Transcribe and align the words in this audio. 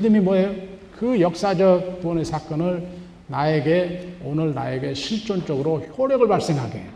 믿음이 0.00 0.20
뭐예요? 0.20 0.54
그 0.96 1.20
역사적 1.20 2.00
구원의 2.00 2.24
사건을 2.24 2.86
나에게 3.26 4.16
오늘 4.24 4.54
나에게 4.54 4.94
실존적으로 4.94 5.80
효력을 5.80 6.26
발생하게 6.26 6.78
해요. 6.78 6.90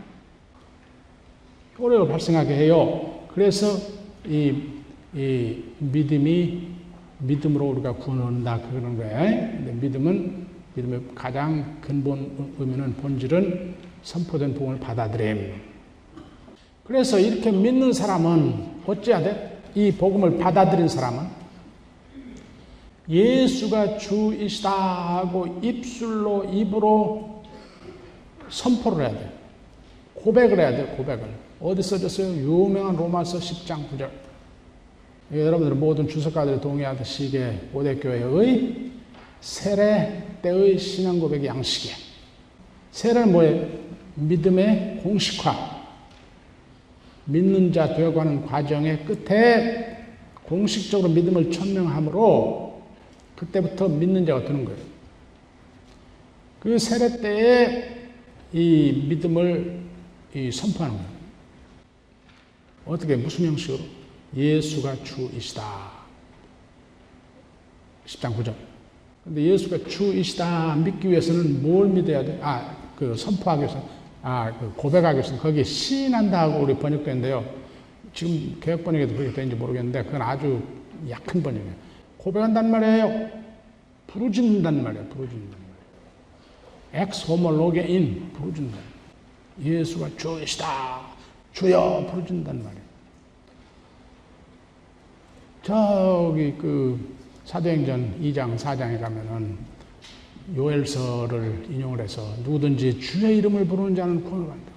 효력을 1.77 2.07
발생하게 2.07 2.55
해요. 2.55 3.19
그래서 3.33 3.67
이, 4.27 4.53
이 5.13 5.63
믿음이 5.79 6.67
믿음으로 7.19 7.65
우리가 7.69 7.93
구원을 7.93 8.25
얻는다 8.25 8.59
그러는 8.61 8.97
거예요. 8.97 9.73
믿음은 9.81 10.45
믿음의 10.73 11.01
가장 11.13 11.77
근본 11.81 12.53
의미는 12.59 12.93
본질은 12.95 13.75
선포된 14.03 14.55
복음을 14.55 14.79
받아들임. 14.79 15.53
그래서 16.83 17.19
이렇게 17.19 17.51
믿는 17.51 17.93
사람은 17.93 18.81
어찌해야 18.85 19.23
돼? 19.23 19.61
이 19.73 19.91
복음을 19.91 20.37
받아들인 20.37 20.87
사람은 20.87 21.44
예수가 23.07 23.97
주이시다 23.97 24.69
하고 25.17 25.59
입술로 25.61 26.45
입으로 26.45 27.43
선포를 28.49 29.05
해야 29.05 29.13
돼. 29.13 29.31
고백을 30.15 30.59
해야 30.59 30.71
돼. 30.71 30.85
고백을. 30.97 31.27
어디 31.59 31.81
써졌어요? 31.81 32.35
유명한 32.37 32.95
로마서 32.95 33.37
10장 33.37 33.89
9절. 33.89 34.09
여러분들 35.31 35.75
모든 35.75 36.07
주석가들이 36.07 36.61
동의하듯이 36.61 37.27
이게 37.27 37.59
고대교회의 37.73 38.91
세례 39.39 40.23
때의 40.41 40.77
신앙 40.77 41.19
고백의 41.19 41.47
양식이야. 41.47 41.95
세례는 42.91 43.31
뭐예요? 43.31 43.67
믿음의 44.15 45.01
공식화. 45.03 45.75
믿는 47.25 47.73
자 47.73 47.93
되어가는 47.95 48.45
과정의 48.45 49.05
끝에 49.05 49.97
공식적으로 50.43 51.09
믿음을 51.09 51.51
천명함으로 51.51 52.64
그때부터 53.35 53.87
믿는 53.89 54.25
자가 54.25 54.45
되는 54.45 54.65
거예요. 54.65 54.79
그 56.59 56.77
세례 56.79 57.19
때에 57.21 58.09
이 58.53 59.05
믿음을 59.07 59.79
이 60.33 60.51
선포하는 60.51 60.97
거예요. 60.97 61.15
어떻게 62.85 63.15
무슨 63.15 63.47
형식으로? 63.47 63.83
예수가 64.35 65.03
주이시다. 65.03 65.91
10장 68.05 68.35
9절. 68.35 68.53
근데 69.23 69.41
예수가 69.41 69.89
주이시다 69.89 70.75
믿기 70.75 71.09
위해서는 71.09 71.63
뭘 71.63 71.87
믿어야 71.87 72.23
돼? 72.23 72.39
아, 72.41 72.77
그 72.95 73.15
선포하기 73.15 73.63
위해서, 73.63 73.89
아, 74.21 74.51
그 74.59 74.71
고백하기 74.75 75.17
위해서 75.17 75.37
거기에 75.37 75.63
시인한다 75.63 76.41
하고 76.41 76.63
우리 76.63 76.75
번역되는데요. 76.75 77.43
지금 78.13 78.57
개혁 78.61 78.83
번역에도 78.83 79.15
그렇게 79.15 79.33
되는지 79.33 79.55
모르겠는데 79.55 80.03
그건 80.03 80.21
아주 80.21 80.61
약한 81.09 81.41
번역이에요. 81.41 81.84
고백한단 82.25 82.71
말이에요. 82.71 83.29
부르짖는단 84.07 84.83
말이에요. 84.83 85.05
부르짖는단 85.09 85.59
말이에요. 85.59 87.05
엑스호몰로게인 87.05 88.31
부르짖는다. 88.33 88.77
예수가 89.63 90.09
주이시다. 90.17 91.01
주여 91.53 92.07
부르짖는단 92.09 92.63
말이에요. 92.63 92.85
저기 95.61 96.55
그 96.57 97.15
사도행전 97.45 98.19
2장 98.19 98.57
4장에 98.57 98.99
가면은 98.99 99.57
요엘서를 100.55 101.67
인용을 101.69 101.99
해서 102.01 102.23
누구든지 102.43 102.99
주의 103.01 103.37
이름을 103.37 103.67
부르는 103.67 103.93
자는 103.93 104.23
구원을 104.23 104.47
받는다. 104.47 104.71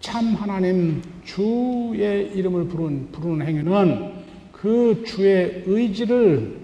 참 0.00 0.34
하나님 0.34 1.02
주의 1.24 2.32
이름을 2.32 2.68
부르는, 2.68 3.12
부르는 3.12 3.46
행위는 3.46 4.19
그 4.60 5.02
주의 5.06 5.62
의지를 5.64 6.60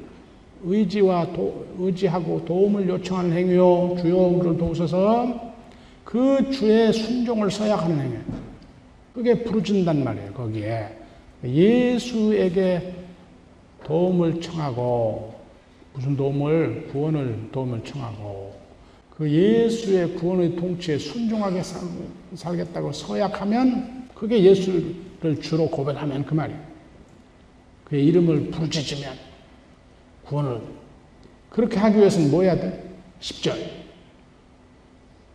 의지와 0.62 1.32
도, 1.32 1.66
의지하고 1.78 2.44
도움을 2.44 2.86
요청하는 2.88 3.32
행위요. 3.32 3.96
주여 4.00 4.16
우리를 4.16 4.58
도우소서. 4.58 5.54
그 6.04 6.50
주의 6.50 6.92
순종을 6.92 7.50
서약하는 7.50 7.98
행위. 7.98 8.16
그게 9.14 9.42
부르진단 9.42 10.04
말이에요. 10.04 10.32
거기에 10.34 10.88
예수에게 11.42 12.94
도움을 13.84 14.42
청하고 14.42 15.34
무슨 15.94 16.16
도움을 16.16 16.88
구원을 16.92 17.48
도움을 17.50 17.82
청하고 17.82 18.54
그 19.16 19.30
예수의 19.30 20.16
구원의 20.16 20.56
통치에 20.56 20.98
순종하게 20.98 21.62
살, 21.62 22.56
겠다고 22.56 22.92
서약하면 22.92 24.08
그게 24.14 24.42
예수를 24.42 25.40
주로 25.40 25.66
고백하면 25.70 26.26
그 26.26 26.34
말이에요. 26.34 26.75
그의 27.86 28.04
이름을 28.06 28.50
부르짖으면 28.50 29.16
구원을 30.24 30.60
그렇게 31.50 31.78
하기 31.78 31.98
위해서는 31.98 32.30
뭐 32.30 32.42
해야 32.42 32.56
돼? 32.56 32.96
10절. 33.20 33.56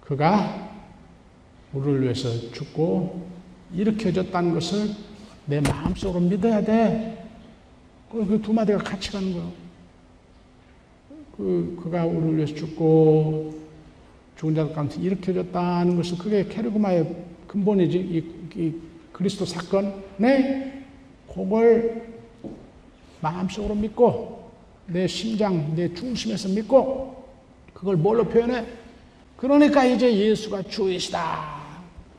그가 0.02 0.70
우리를 1.74 2.04
위해서 2.04 2.30
죽고 2.52 3.26
일으켜졌다는 3.74 4.54
것을 4.54 4.90
내 5.46 5.62
마음속으로 5.62 6.20
믿어야 6.26 6.62
돼. 6.64 7.18
그 8.12 8.42
두 8.44 8.52
마디가 8.52 8.80
같이 8.80 9.10
가는 9.12 9.32
거예요. 9.32 9.52
그, 11.38 11.80
그가 11.82 12.06
우리를 12.06 12.36
위해서 12.36 12.54
죽고 12.54 13.58
죽은 14.38 14.54
자들 14.54 14.74
가운데 14.74 15.00
일으켜졌다는 15.00 15.96
것을 15.96 16.18
그게 16.18 16.46
케르그마의 16.46 17.16
근본이지. 17.48 17.98
이, 17.98 18.62
이 18.62 18.74
그리스도 19.14 19.46
사건. 19.46 20.04
네? 20.18 20.86
그걸 21.34 22.21
마음속으로 23.22 23.76
믿고 23.76 24.52
내 24.88 25.08
심장, 25.08 25.74
내 25.76 25.94
중심에서 25.94 26.50
믿고 26.50 27.24
그걸 27.74 27.96
뭘로 27.96 28.26
표현해? 28.26 28.66
그러니까 29.38 29.86
이제 29.86 30.14
예수가 30.14 30.64
주이시다. 30.64 31.62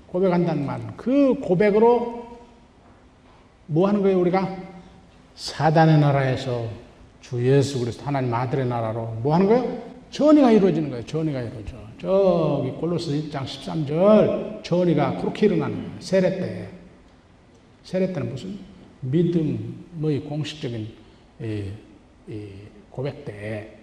고백한다는 0.09 0.67
말. 0.67 0.81
그 0.97 1.35
고백으로 1.35 2.39
뭐 3.67 3.89
하는 3.89 4.03
거예요, 4.03 4.21
우리가? 4.21 4.57
사단의 5.35 6.01
나라에서 6.01 6.69
주 7.21 7.45
예수 7.47 7.79
그리스도 7.79 8.05
하나님 8.05 8.35
아들의 8.35 8.67
나라로 8.67 9.19
뭐 9.23 9.35
하는 9.35 9.47
거예요? 9.47 9.83
전이가 10.11 10.51
이루어지는 10.51 10.91
거예요. 10.91 11.07
전이가 11.07 11.41
이루어져. 11.41 11.77
저기 12.01 12.73
골로스 12.73 13.11
1장 13.13 13.45
13절 13.45 14.63
전이가 14.63 15.17
그렇게 15.19 15.47
일어나는 15.47 15.77
거예요. 15.77 15.91
세례 16.01 16.31
때. 16.39 16.69
세례 17.85 18.13
때는 18.13 18.31
무슨 18.31 18.59
믿음 19.01 19.72
의 20.01 20.21
공식적인 20.21 20.89
고백 22.91 23.25
때 23.25 23.77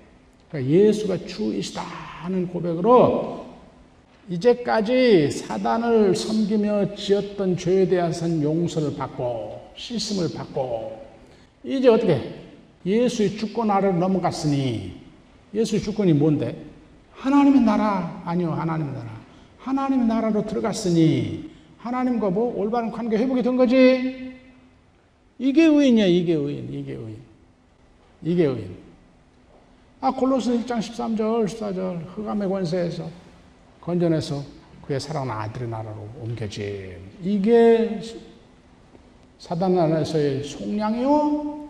그러니까 0.49 0.71
예수가 0.71 1.25
주이시다 1.25 1.81
하는 1.81 2.47
고백으로 2.47 3.45
이제까지 4.29 5.31
사단을 5.31 6.15
섬기며 6.15 6.95
지었던 6.95 7.57
죄에 7.57 7.87
대해서는 7.87 8.41
용서를 8.41 8.95
받고 8.95 9.71
씻음을 9.75 10.33
받고 10.35 11.07
이제 11.63 11.87
어떻게 11.89 12.35
예수의 12.85 13.37
주권 13.37 13.69
아래로 13.69 13.97
넘어갔으니 13.97 14.93
예수의 15.53 15.81
주권이 15.81 16.13
뭔데? 16.13 16.55
하나님의 17.13 17.61
나라 17.61 18.21
아니요 18.25 18.51
하나님의 18.51 18.93
나라. 18.93 19.19
하나님의 19.57 20.07
나라로 20.07 20.45
들어갔으니 20.45 21.49
하나님과 21.77 22.29
뭐 22.29 22.55
올바른 22.57 22.91
관계 22.91 23.17
회복이 23.17 23.41
된 23.41 23.57
거지 23.57 24.38
이게 25.39 25.63
의인이야, 25.63 26.05
이게 26.05 26.33
의인, 26.33 26.71
이게 26.71 26.91
의인. 26.91 27.17
이게 28.21 28.43
의인. 28.43 28.75
아, 30.01 30.11
골로스 30.11 30.51
1장 30.51 30.79
13절, 30.79 31.45
14절, 31.45 32.05
흑암의 32.15 32.49
권세에서 32.49 33.09
건전해서 33.79 34.43
그의 34.85 34.99
사랑하는 34.99 35.33
아들의 35.33 35.69
나라로 35.69 36.09
옮겨짐. 36.19 36.97
이게 37.23 38.01
사단 39.39 39.75
나라에서의 39.75 40.43
속량이요? 40.43 41.69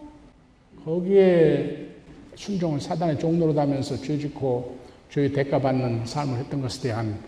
거기에 0.84 1.90
순종을 2.36 2.82
사단의 2.82 3.20
종로로 3.20 3.54
다면서 3.54 3.98
죄 3.98 4.18
짓고 4.18 4.80
죄의 5.12 5.32
대가 5.34 5.60
받는 5.60 6.06
삶을 6.06 6.40
했던 6.40 6.62
것에 6.62 6.82
대한 6.82 7.20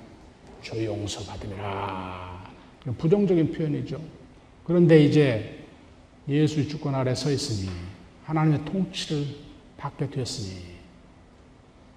죄 0.63 0.85
용서 0.85 1.23
받음이라. 1.31 2.51
부정적인 2.97 3.51
표현이죠. 3.51 3.99
그런데 4.63 5.03
이제 5.03 5.60
예수의 6.27 6.67
주권 6.67 6.95
아래 6.95 7.13
서 7.15 7.31
있으니 7.31 7.69
하나님의 8.25 8.65
통치를 8.65 9.25
받게 9.77 10.09
되었으니 10.09 10.61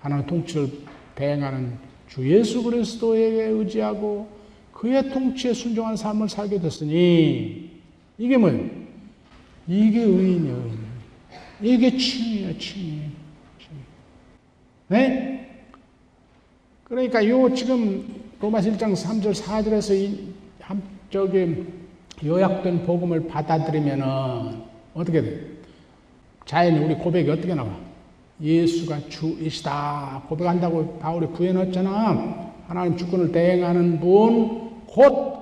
하나님의 0.00 0.26
통치를 0.26 0.70
대행하는 1.14 1.78
주 2.08 2.28
예수 2.28 2.62
그리스도에게 2.62 3.44
의지하고 3.44 4.28
그의 4.72 5.10
통치에 5.10 5.52
순종한 5.52 5.96
삶을 5.96 6.28
살게 6.28 6.60
됐으니 6.60 7.70
이게 8.18 8.36
뭐예요? 8.36 8.70
이게 9.66 10.02
의인이에요. 10.02 10.56
의인. 10.56 10.78
이게 11.62 11.96
칭이에요. 11.96 12.58
칭. 12.58 13.12
네? 14.88 15.64
그러니까 16.84 17.26
요 17.26 17.52
지금 17.54 18.22
로마서 18.40 18.70
1장 18.70 18.92
3절 18.94 19.34
4절에서 19.34 19.94
이 19.96 20.34
저기 21.10 21.64
요약된 22.22 22.84
복음을 22.84 23.26
받아들이면은 23.26 24.04
어떻게 24.94 25.22
돼? 25.22 25.40
자연히 26.44 26.84
우리 26.84 26.94
고백이 26.94 27.30
어떻게 27.30 27.54
나와? 27.54 27.70
예수가 28.40 29.08
주이시다. 29.08 30.24
고백한다고 30.28 30.98
바울이 30.98 31.26
구해놨잖아. 31.28 32.52
하나님 32.66 32.96
주권을 32.96 33.32
대행하는 33.32 34.00
분, 34.00 34.70
곧 34.86 35.34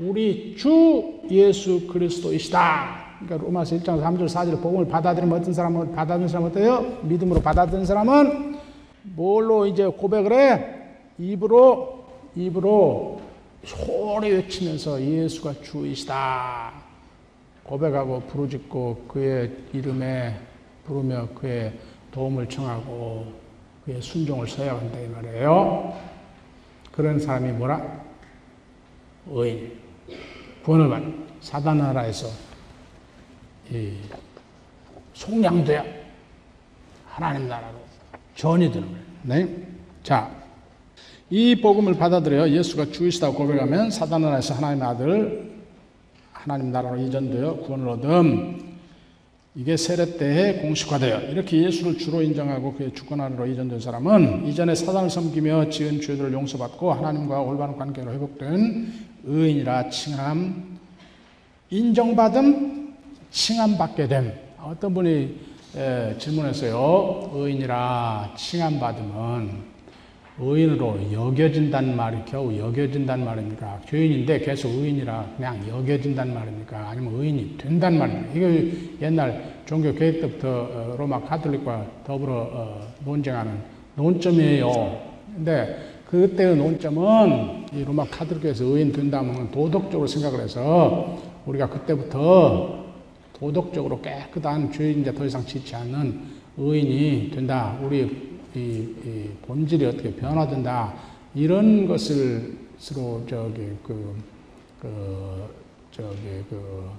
우리 0.00 0.56
주 0.56 1.20
예수 1.30 1.86
그리스도이시다. 1.86 3.00
그러니까 3.20 3.46
로마서 3.46 3.76
1장 3.76 4.02
3절 4.02 4.26
4절 4.26 4.62
복음을 4.62 4.88
받아들이면 4.88 5.40
어떤 5.40 5.52
사람은 5.52 5.92
받아들인 5.92 6.28
사람 6.28 6.46
어때요? 6.46 6.98
믿음으로 7.02 7.40
받아들인 7.40 7.84
사람은 7.84 8.56
뭘로 9.14 9.66
이제 9.66 9.86
고백을 9.86 10.32
해? 10.32 10.64
입으로 11.18 12.04
입으로 12.34 13.20
소리 13.64 14.32
외치면서 14.32 15.00
예수가 15.00 15.62
주이시다. 15.62 16.72
고백하고 17.62 18.20
부르짖고 18.20 19.04
그의 19.06 19.56
이름에 19.72 20.40
부르며 20.84 21.28
그의 21.34 21.78
도움을 22.10 22.48
청하고 22.48 23.32
그의 23.84 24.00
순종을 24.02 24.48
써야 24.48 24.76
한다 24.76 24.98
이 24.98 25.06
말이에요. 25.06 25.96
그런 26.90 27.18
사람이 27.18 27.52
뭐라? 27.52 28.04
의인. 29.28 29.78
구원을 30.64 30.88
받는 30.88 31.26
사단 31.40 31.78
나라에서 31.78 32.28
이 33.70 33.94
속량돼야 35.14 35.84
하나님 37.06 37.48
나라로 37.48 37.78
전이 38.34 38.72
되는 38.72 38.88
거예요. 38.88 39.04
네? 39.22 39.66
자, 40.02 40.39
이 41.30 41.54
복음을 41.60 41.94
받아들여 41.94 42.50
예수가 42.50 42.86
주이시다고 42.86 43.36
고백하면 43.36 43.92
사단 43.92 44.22
나라에서 44.22 44.54
하나님 44.54 44.82
아들 44.82 45.52
하나님 46.32 46.72
나라로 46.72 46.96
이전되어 46.96 47.58
구원을 47.58 47.88
얻음 47.88 48.70
이게 49.54 49.76
세례 49.76 50.16
때에 50.16 50.54
공식화되어 50.62 51.30
이렇게 51.30 51.62
예수를 51.62 51.98
주로 51.98 52.20
인정하고 52.22 52.74
그의 52.74 52.94
주권 52.94 53.20
안으로 53.20 53.46
이전된 53.46 53.78
사람은 53.78 54.46
이전에 54.46 54.74
사단을 54.74 55.08
섬기며 55.08 55.70
지은 55.70 56.00
죄들을 56.00 56.32
용서받고 56.32 56.92
하나님과 56.92 57.40
올바른 57.40 57.76
관계로 57.76 58.12
회복된 58.12 58.92
의인이라 59.24 59.90
칭함, 59.90 60.78
인정받음, 61.70 62.94
칭함받게 63.30 64.08
됨. 64.08 64.32
어떤 64.62 64.94
분이 64.94 65.36
질문했어요. 66.18 67.30
의인이라 67.34 68.34
칭함받으면 68.36 69.69
의인으로 70.40 71.12
여겨진단 71.12 71.94
말이 71.94 72.16
겨우 72.24 72.56
여겨진단 72.56 73.24
말입니까? 73.24 73.80
죄인인데 73.86 74.40
계속 74.40 74.70
의인이라 74.70 75.34
그냥 75.36 75.68
여겨진단 75.68 76.32
말입니까? 76.32 76.88
아니면 76.88 77.14
의인이 77.14 77.58
된단 77.58 77.98
말입니까? 77.98 78.34
이거 78.34 78.76
옛날 79.02 79.60
종교 79.66 79.92
개혁 79.92 80.20
때부터 80.22 80.48
어, 80.48 80.94
로마 80.98 81.20
카톨릭과 81.20 81.86
더불어 82.06 82.32
어, 82.52 82.88
논쟁하는 83.04 83.52
논점이에요. 83.96 84.98
근데 85.36 85.76
그때의 86.06 86.56
논점은 86.56 87.66
이 87.74 87.84
로마 87.84 88.04
카톨릭에서 88.06 88.64
의인 88.64 88.90
된다면 88.90 89.50
도덕적으로 89.50 90.06
생각을 90.06 90.40
해서 90.40 91.18
우리가 91.44 91.68
그때부터 91.68 92.86
도덕적으로 93.38 94.00
깨끗한 94.00 94.72
죄인 94.72 95.02
이제 95.02 95.12
더 95.12 95.24
이상 95.26 95.44
짓지 95.44 95.76
않는 95.76 96.40
의인이 96.56 97.30
된다. 97.30 97.78
우리 97.82 98.29
이, 98.54 98.58
이 98.58 99.30
본질이 99.46 99.84
어떻게 99.86 100.14
변화된다 100.14 100.94
이런 101.34 101.86
것을 101.86 102.56
서로 102.78 103.22
저기 103.28 103.68
그, 103.84 104.16
그 104.80 105.48
저기 105.92 106.16
그 106.48 106.90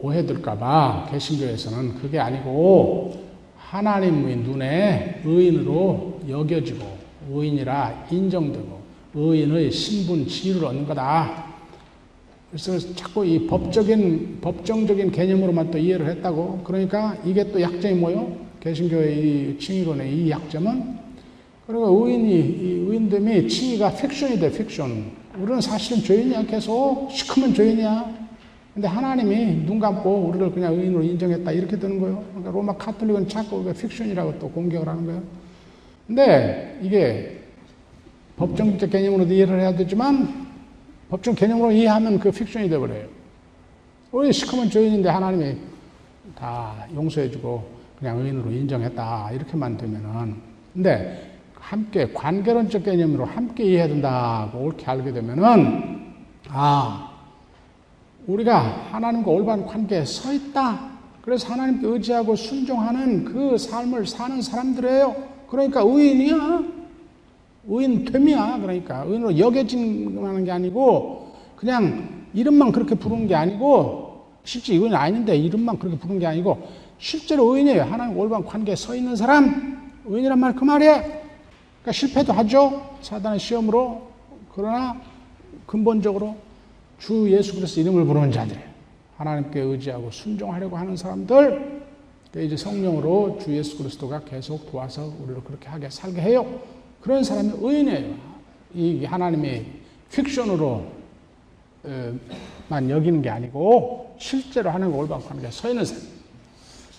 오해될까봐 0.00 1.08
개신교에서는 1.10 1.94
그게 1.94 2.18
아니고 2.18 3.24
하나님의 3.56 4.36
눈에 4.36 5.22
의인으로 5.24 6.20
여겨지고 6.28 6.84
의인이라 7.30 8.06
인정되고 8.10 8.80
의인의 9.14 9.70
신분 9.70 10.26
지위를 10.26 10.64
얻는 10.66 10.86
거다. 10.86 11.46
그래서 12.50 12.78
자꾸 12.94 13.24
이 13.24 13.46
법적인 13.46 14.38
법정적인 14.40 15.10
개념으로만 15.10 15.70
또 15.70 15.78
이해를 15.78 16.06
했다고 16.08 16.60
그러니까 16.64 17.16
이게 17.24 17.50
또 17.50 17.60
약점이 17.60 17.94
뭐요? 17.94 18.45
개신교의 18.66 19.18
이 19.18 19.58
칭의론의 19.60 20.12
이 20.12 20.30
약점은 20.30 20.98
그리고 21.68 22.06
의인이 22.06 22.32
이 22.32 22.84
의인됨이 22.88 23.48
칭의가 23.48 23.94
픽션이 23.94 24.40
돼 24.40 24.50
픽션. 24.50 25.10
우리는 25.38 25.60
사실은 25.60 26.02
죄인이야 26.02 26.46
계속 26.46 27.08
시커먼 27.10 27.54
죄인이야. 27.54 28.26
근데 28.74 28.88
하나님이 28.88 29.64
눈 29.66 29.78
감고 29.78 30.28
우리를 30.28 30.50
그냥 30.52 30.74
의인으로 30.74 31.02
인정했다 31.02 31.52
이렇게 31.52 31.78
되는 31.78 32.00
거예요. 32.00 32.24
그러니까 32.30 32.50
로마 32.50 32.76
카톨릭은 32.76 33.28
자꾸 33.28 33.64
픽션이라고 33.72 34.38
또 34.38 34.50
공격을 34.50 34.88
하는 34.88 35.06
거예요. 35.06 35.22
근데 36.06 36.78
이게 36.82 37.40
법정적 38.36 38.90
개념으로도 38.90 39.32
이해를 39.32 39.60
해야 39.60 39.74
되지만 39.74 40.46
법정 41.08 41.34
개념으로 41.34 41.72
이해하면 41.72 42.18
그 42.18 42.30
픽션이 42.30 42.68
되버려요. 42.68 43.06
우리 44.12 44.32
시커먼 44.32 44.70
죄인인데 44.70 45.08
하나님이 45.08 45.56
다 46.34 46.86
용서해주고 46.94 47.75
그냥 47.98 48.18
의인으로 48.18 48.50
인정했다. 48.50 49.30
이렇게만 49.32 49.76
되면은. 49.76 50.34
근데 50.74 51.38
함께 51.54 52.12
관계론적 52.12 52.84
개념으로 52.84 53.24
함께 53.24 53.64
이해해야 53.64 53.88
된다고 53.88 54.58
옳게 54.58 54.86
알게 54.86 55.12
되면은, 55.12 56.14
아, 56.48 57.10
우리가 58.26 58.88
하나님과 58.92 59.30
올바른 59.30 59.66
관계에 59.66 60.04
서 60.04 60.32
있다. 60.32 60.96
그래서 61.22 61.52
하나님께 61.52 61.86
의지하고 61.86 62.36
순종하는 62.36 63.24
그 63.24 63.56
삶을 63.58 64.06
사는 64.06 64.40
사람들이에요. 64.40 65.16
그러니까 65.48 65.80
의인이야. 65.80 66.62
의인됨이야. 67.68 68.58
그러니까 68.60 69.02
의인으로 69.04 69.38
여겨지는 69.38 70.44
게 70.44 70.52
아니고 70.52 71.32
그냥 71.56 72.26
이름만 72.32 72.70
그렇게 72.70 72.94
부르는 72.94 73.26
게 73.26 73.34
아니고 73.34 74.26
실제 74.44 74.74
의인 74.74 74.94
아닌데 74.94 75.36
이름만 75.36 75.78
그렇게 75.78 75.98
부르는 75.98 76.20
게 76.20 76.26
아니고 76.26 76.68
실제로 76.98 77.54
의인이에요. 77.54 77.82
하나님 77.82 78.18
올바른 78.18 78.44
관계에 78.44 78.74
서 78.76 78.94
있는 78.94 79.16
사람. 79.16 79.92
의인이란 80.06 80.38
말 80.38 80.54
그 80.54 80.64
말이에요. 80.64 80.94
그러니까 80.94 81.92
실패도 81.92 82.32
하죠. 82.32 82.96
사단의 83.02 83.38
시험으로. 83.38 84.10
그러나 84.54 85.00
근본적으로 85.66 86.36
주 86.98 87.30
예수 87.30 87.54
그리스도 87.54 87.80
이름을 87.82 88.04
부르는 88.06 88.32
자들. 88.32 88.56
하나님께 89.18 89.60
의지하고 89.60 90.10
순종하려고 90.10 90.76
하는 90.76 90.96
사람들. 90.96 91.84
이제 92.36 92.56
성령으로 92.56 93.38
주 93.42 93.56
예수 93.56 93.78
그리스도가 93.78 94.20
계속 94.20 94.70
도와서 94.70 95.10
우리를 95.22 95.42
그렇게 95.42 95.68
하게 95.68 95.88
살게 95.88 96.20
해요. 96.20 96.60
그런 97.00 97.24
사람이 97.24 97.52
의인이에요. 97.60 98.14
이 98.74 99.04
하나님의 99.04 99.64
픽션으로만 100.10 100.90
여기는 102.90 103.22
게 103.22 103.30
아니고 103.30 104.16
실제로 104.18 104.70
하나님과 104.70 104.98
올바른 104.98 105.24
관계에 105.24 105.50
서 105.50 105.70
있는 105.70 105.84
사람. 105.84 106.15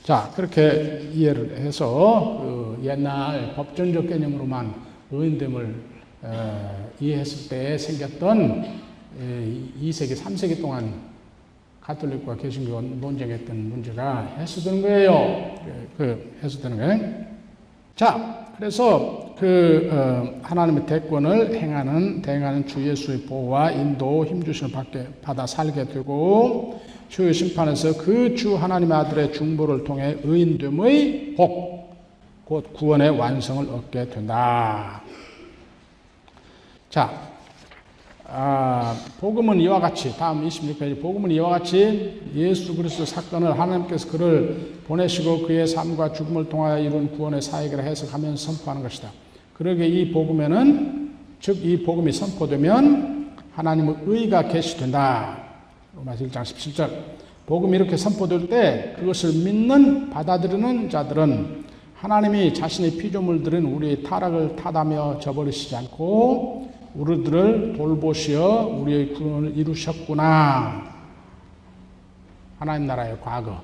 자, 0.07 0.31
그렇게 0.37 1.09
이해를 1.13 1.57
해서 1.57 2.39
그 2.41 2.81
옛날 2.85 3.53
법전적 3.55 4.07
개념으로만 4.07 4.73
의인됨을 5.11 5.75
어, 6.21 6.89
이해했을 6.97 7.49
때 7.49 7.77
생겼던 7.77 8.63
2세기, 9.81 10.15
3세기 10.15 10.61
동안 10.61 10.93
가톨릭과 11.81 12.37
개신교가 12.37 12.83
논쟁했던 13.01 13.69
문제가 13.69 14.33
해소되는 14.39 14.81
거예요. 14.81 15.55
그 15.97 16.37
해소되는 16.41 16.77
거예요. 16.77 17.25
자, 17.97 18.47
그래서 18.55 19.35
그 19.37 19.89
어, 19.91 20.39
하나님의 20.41 20.85
대권을 20.85 21.53
행하는 21.53 22.21
대행하는 22.21 22.65
주 22.65 22.81
예수의 22.87 23.23
보호와 23.23 23.71
인도 23.71 24.25
힘 24.25 24.41
주심을 24.41 24.71
받게 24.71 25.05
받아 25.21 25.45
살게 25.45 25.83
되고 25.89 26.79
주의 27.09 27.33
심판에서 27.33 27.97
그 27.97 28.35
주 28.35 28.55
하나님의 28.55 28.97
아들의 28.97 29.33
중보를 29.33 29.83
통해 29.83 30.17
의인됨의 30.23 31.35
복, 31.35 31.95
곧 32.45 32.73
구원의 32.73 33.11
완성을 33.17 33.67
얻게 33.69 34.07
된다. 34.09 35.01
자, 36.89 37.09
아, 38.29 38.95
복음은 39.19 39.59
이와 39.61 39.79
같이 39.79 40.15
다음 40.17 40.47
26페이지 40.47 41.01
복음은 41.01 41.31
이와 41.31 41.49
같이 41.49 42.21
예수 42.35 42.75
그리스도 42.75 43.05
사건을 43.05 43.57
하나님께서 43.57 44.09
그를 44.09 44.73
보내시고 44.85 45.47
그의 45.47 45.65
삶과 45.65 46.11
죽음을 46.13 46.49
통하여 46.49 46.79
이룬 46.79 47.09
구원의 47.11 47.41
사역을 47.41 47.83
해석하면서 47.83 48.51
선포하는 48.51 48.83
것이다. 48.83 49.09
그러게 49.53 49.87
이 49.87 50.11
복음에는 50.11 51.15
즉 51.39 51.63
이 51.63 51.83
복음이 51.83 52.11
선포되면 52.11 53.35
하나님의 53.53 53.95
의가 54.05 54.47
계시된다. 54.49 55.46
로마서 55.97 56.25
1장 56.25 56.43
17절. 56.43 56.89
복음이 57.47 57.75
이렇게 57.75 57.97
선포될 57.97 58.49
때 58.49 58.93
그것을 58.99 59.33
믿는 59.43 60.11
받아들이는 60.11 60.89
자들은 60.91 61.65
하나님이 61.95 62.53
자신의 62.53 62.97
피조물들은 62.97 63.65
우리의 63.65 64.03
타락을 64.03 64.55
타다며 64.55 65.17
저버리시지 65.19 65.75
않고 65.75 66.71
우리들을 66.93 67.73
돌보시어 67.77 68.67
우리의 68.79 69.13
구원을 69.13 69.57
이루셨구나. 69.57 70.83
하나님 72.59 72.85
나라의 72.85 73.19
과거. 73.21 73.63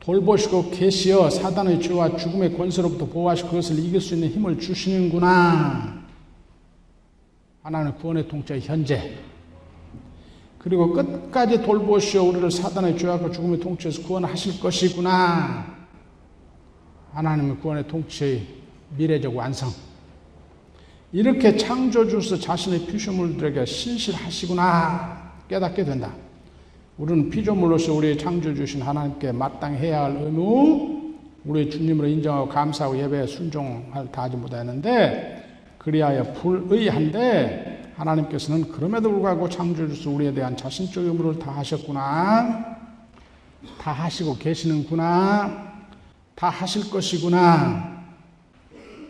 돌보시고 0.00 0.70
계시어 0.70 1.30
사단의 1.30 1.80
죄와 1.80 2.16
죽음의 2.16 2.58
권세로부터 2.58 3.06
보호하시고 3.06 3.48
그것을 3.48 3.78
이길 3.78 4.00
수 4.00 4.14
있는 4.14 4.28
힘을 4.28 4.58
주시는구나. 4.58 6.00
하나는 7.62 7.94
구원의 7.94 8.28
통째 8.28 8.58
현재. 8.60 9.29
그리고 10.60 10.92
끝까지 10.92 11.62
돌보시어 11.62 12.22
우리를 12.22 12.50
사단의 12.50 12.98
죄와 12.98 13.30
죽음의 13.30 13.60
통치에서 13.60 14.02
구원하실 14.02 14.60
것이구나. 14.60 15.64
하나님의 17.12 17.56
구원의 17.56 17.88
통치의 17.88 18.46
미래적 18.96 19.34
완성. 19.34 19.70
이렇게 21.12 21.56
창조주서 21.56 22.38
자신의 22.38 22.86
피조물들에게 22.86 23.64
신실하시구나 23.64 25.32
깨닫게 25.48 25.82
된다. 25.82 26.12
우리는 26.98 27.30
피조물로서 27.30 27.94
우리의 27.94 28.18
창조주신 28.18 28.82
하나님께 28.82 29.32
마땅해야 29.32 30.04
할 30.04 30.16
의무, 30.16 31.14
우리의 31.46 31.70
주님으로 31.70 32.06
인정하고 32.06 32.50
감사하고 32.50 32.98
예배에 32.98 33.26
순종할 33.26 34.12
다하지 34.12 34.36
못하는데 34.36 35.42
그리하여 35.78 36.34
불의한데 36.34 37.79
하나님께서는 38.00 38.72
그럼에도 38.72 39.10
불구하고 39.10 39.48
창조주서 39.48 40.10
우리에 40.10 40.32
대한 40.32 40.56
자신적 40.56 41.04
의무를 41.04 41.38
다 41.38 41.52
하셨구나. 41.52 42.78
다 43.78 43.92
하시고 43.92 44.38
계시는구나. 44.38 45.70
다 46.34 46.48
하실 46.48 46.90
것이구나. 46.90 48.00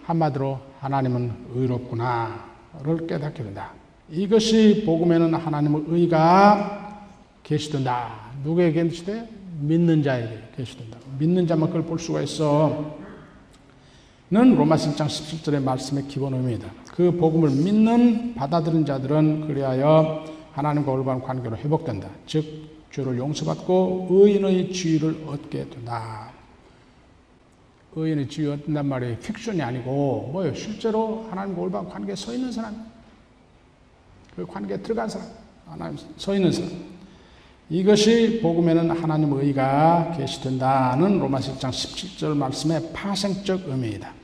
한마디로 0.02 0.60
하나님은 0.80 1.32
의롭구나를 1.54 3.06
깨닫게 3.06 3.44
된다. 3.44 3.72
이것이 4.10 4.82
복음에는 4.84 5.34
하나님의 5.34 5.84
의가 5.86 7.06
계시된다. 7.44 8.32
누구에게 8.42 8.82
계시되? 8.82 9.28
믿는 9.60 10.02
자에게 10.02 10.50
계시된다. 10.56 10.98
믿는 11.18 11.46
자만 11.46 11.68
그걸 11.68 11.84
볼 11.84 11.98
수가 11.98 12.22
있어. 12.22 12.98
는 14.32 14.56
로마서 14.56 14.92
1장 14.92 15.06
17절의 15.06 15.62
말씀의 15.62 16.06
기본 16.08 16.34
의미이다. 16.34 16.79
그 16.94 17.12
복음을 17.12 17.50
믿는 17.50 18.34
받아들인 18.34 18.84
자들은 18.84 19.46
그리하여 19.46 20.24
하나님과 20.52 20.90
올바른 20.90 21.22
관계로 21.22 21.56
회복된다. 21.56 22.08
즉 22.26 22.44
죄를 22.92 23.16
용서받고 23.18 24.08
의인의 24.10 24.72
지위를 24.72 25.24
얻게 25.26 25.68
된다. 25.68 26.32
의인의 27.94 28.28
지위 28.28 28.48
얻는단 28.48 28.86
말이 28.86 29.16
픽션이 29.18 29.62
아니고 29.62 30.30
뭐예요? 30.32 30.54
실제로 30.54 31.26
하나님과 31.30 31.60
올바른 31.60 31.88
관계에 31.88 32.14
서 32.16 32.34
있는 32.34 32.50
사람. 32.50 32.86
그 34.34 34.44
관계에 34.46 34.76
들어간 34.78 35.08
사람. 35.08 35.28
하나님 35.66 35.98
서 36.16 36.34
있는 36.34 36.50
사람. 36.50 36.70
이것이 37.68 38.40
복음에는 38.42 38.90
하나님의 38.90 39.46
의가 39.46 40.14
계시된다는 40.16 41.20
로마서 41.20 41.54
1장 41.54 41.70
17절 41.70 42.36
말씀의 42.36 42.92
파생적 42.92 43.68
의미이다. 43.68 44.19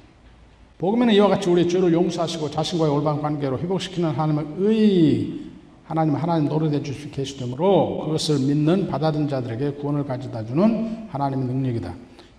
복음에는 0.79 1.15
이와 1.15 1.29
같이 1.29 1.49
우리의 1.49 1.71
죄를 1.71 1.91
용서하시고 1.91 2.51
자신과의 2.51 2.93
올바른 2.93 3.23
관계로 3.23 3.59
회복시키는 3.59 4.11
하나님의 4.11 4.45
의, 4.59 5.41
하나님 5.85 6.15
하나님 6.17 6.49
노릇해 6.51 6.83
주시 6.83 7.11
계시되므로 7.11 8.03
그것을 8.05 8.41
믿는 8.41 8.89
받아든 8.89 9.27
자들에게 9.27 9.73
구원을 9.81 10.05
가져다 10.05 10.45
주는 10.45 11.07
하나님의 11.09 11.47
능력이다. 11.47 11.95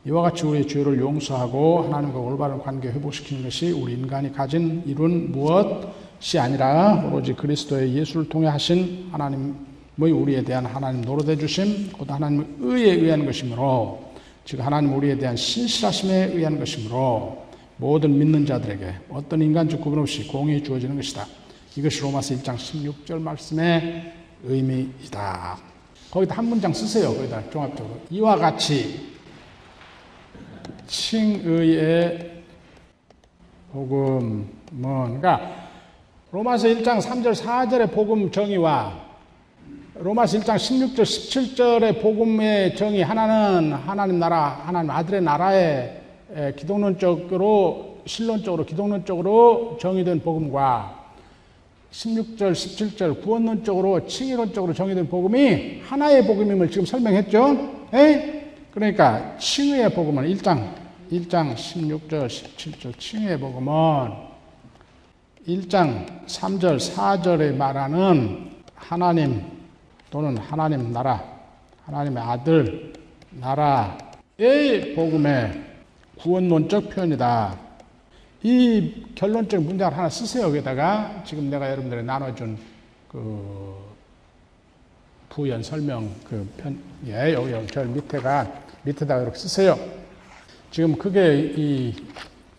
이와 0.06 0.22
같이 0.22 0.46
우리의 0.46 0.68
죄를 0.68 1.00
용서하고 1.00 1.86
하나님과 1.86 2.20
올바른 2.20 2.60
관계 2.60 2.90
회복시키는 2.90 3.44
것이 3.44 3.72
우리 3.72 3.94
인간이 3.94 4.32
가진 4.32 4.84
이룬 4.86 5.32
무엇이 5.32 6.38
아니라 6.38 7.06
오로지 7.08 7.34
그리스도의 7.34 7.96
예수를 7.96 8.30
통해 8.30 8.48
하신 8.48 9.08
하나님의 9.14 10.12
우리에 10.12 10.44
대한 10.44 10.64
하나님 10.68 11.02
노릇해 11.02 11.38
주심, 11.38 11.92
곧 11.92 12.12
하나님의 12.12 12.46
의에 12.60 12.94
의한 12.94 13.26
것이므로, 13.26 14.00
즉 14.46 14.64
하나님 14.64 14.96
우리에 14.96 15.18
대한 15.18 15.36
신실하심에 15.36 16.34
의한 16.36 16.60
것이므로 16.60 17.47
모든 17.78 18.18
믿는 18.18 18.46
자들에게 18.46 18.96
어떤 19.10 19.42
인간적 19.42 19.82
구분 19.82 20.00
없이 20.00 20.28
공이 20.28 20.64
주어지는 20.64 20.96
것이다. 20.96 21.26
이것이 21.76 22.02
로마서 22.02 22.36
1장 22.36 22.56
16절 22.56 23.22
말씀의 23.22 24.14
의미이다. 24.44 25.58
거기다 26.10 26.36
한 26.36 26.46
문장 26.46 26.74
쓰세요. 26.74 27.14
거기다 27.14 27.50
종합적으로. 27.52 28.00
이와 28.10 28.36
같이 28.38 29.16
칭의의 30.88 32.44
복음은 33.72 34.48
그러니까 34.74 35.70
로마서 36.32 36.68
1장 36.70 37.00
3절 37.00 37.36
4절의 37.36 37.94
복음 37.94 38.32
정의와 38.32 39.06
로마서 39.96 40.40
1장 40.40 40.56
16절 40.56 41.02
17절의 41.02 42.02
복음의 42.02 42.76
정의 42.76 43.04
하나는 43.04 43.74
하나님 43.74 44.20
나라 44.20 44.62
하나님 44.66 44.90
아들의 44.90 45.22
나라의 45.22 46.07
기독론적으로 46.56 47.98
신론적으로 48.06 48.66
기독론적으로 48.66 49.78
정의된 49.80 50.22
복음과 50.22 51.08
16절 51.92 52.52
17절 52.52 53.22
구원론적으로 53.22 54.06
칭의론적으로 54.08 54.74
정의된 54.74 55.08
복음이 55.10 55.82
하나의 55.84 56.26
복음임을 56.26 56.70
지금 56.70 56.86
설명했죠. 56.86 57.88
에이? 57.94 58.38
그러니까 58.72 59.38
칭의의 59.38 59.94
복음은 59.94 60.24
1장 60.36 60.76
1장 61.12 61.56
16절 61.56 62.28
17절 62.28 63.00
칭의의 63.00 63.40
복음은 63.40 63.74
1장 65.48 66.26
3절 66.28 66.78
4절에 66.78 67.56
말하는 67.56 68.52
하나님 68.76 69.44
또는 70.12 70.38
하나님 70.38 70.92
나라 70.92 71.24
하나님의 71.86 72.22
아들 72.22 72.94
나라의 73.32 74.94
복음의 74.96 75.77
구원론적 76.20 76.90
표현이다. 76.90 77.58
이 78.44 79.06
결론적 79.16 79.62
문장을 79.64 79.98
하나 79.98 80.10
쓰세요. 80.10 80.46
여기다가 80.46 81.24
지금 81.26 81.50
내가 81.50 81.70
여러분들에 81.70 82.04
나눠준 82.04 82.58
그 83.10 83.76
부연 85.30 85.64
설명 85.64 86.10
그 86.24 86.48
편, 86.58 86.80
예, 87.08 87.34
여기, 87.34 87.68
절 87.68 87.88
밑에가 87.88 88.52
밑에다가 88.84 89.22
이렇게 89.22 89.38
쓰세요. 89.38 89.78
지금 90.72 90.98
그게 90.98 91.54
이 91.56 91.96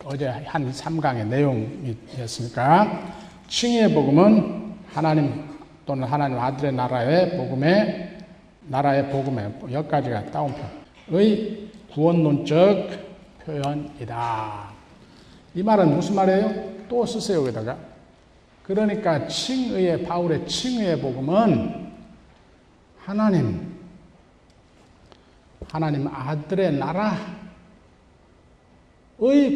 어제 0.03 0.27
한 0.27 0.71
3강의 0.71 1.27
내용이었으니까 1.27 3.13
칭의의 3.47 3.93
복음은 3.93 4.73
하나님 4.87 5.43
또는 5.85 6.07
하나님 6.07 6.39
아들의 6.39 6.73
나라의 6.73 7.37
복음의 7.37 8.17
나라의 8.67 9.09
복음의 9.09 9.53
여기까지가 9.71 10.31
따옴표의 10.31 11.69
구원론적 11.93 13.08
표현이다. 13.49 14.69
이 15.55 15.63
말은 15.63 15.95
무슨 15.95 16.15
말이에요? 16.15 16.87
또 16.87 17.05
쓰세요 17.05 17.41
여기다가. 17.41 17.77
그러니까 18.63 19.27
칭의의 19.27 20.03
바울의 20.03 20.47
칭의의 20.47 21.01
복음은 21.01 21.91
하나님 22.99 23.79
하나님 25.67 26.07
아들의 26.07 26.73
나라의 26.77 27.17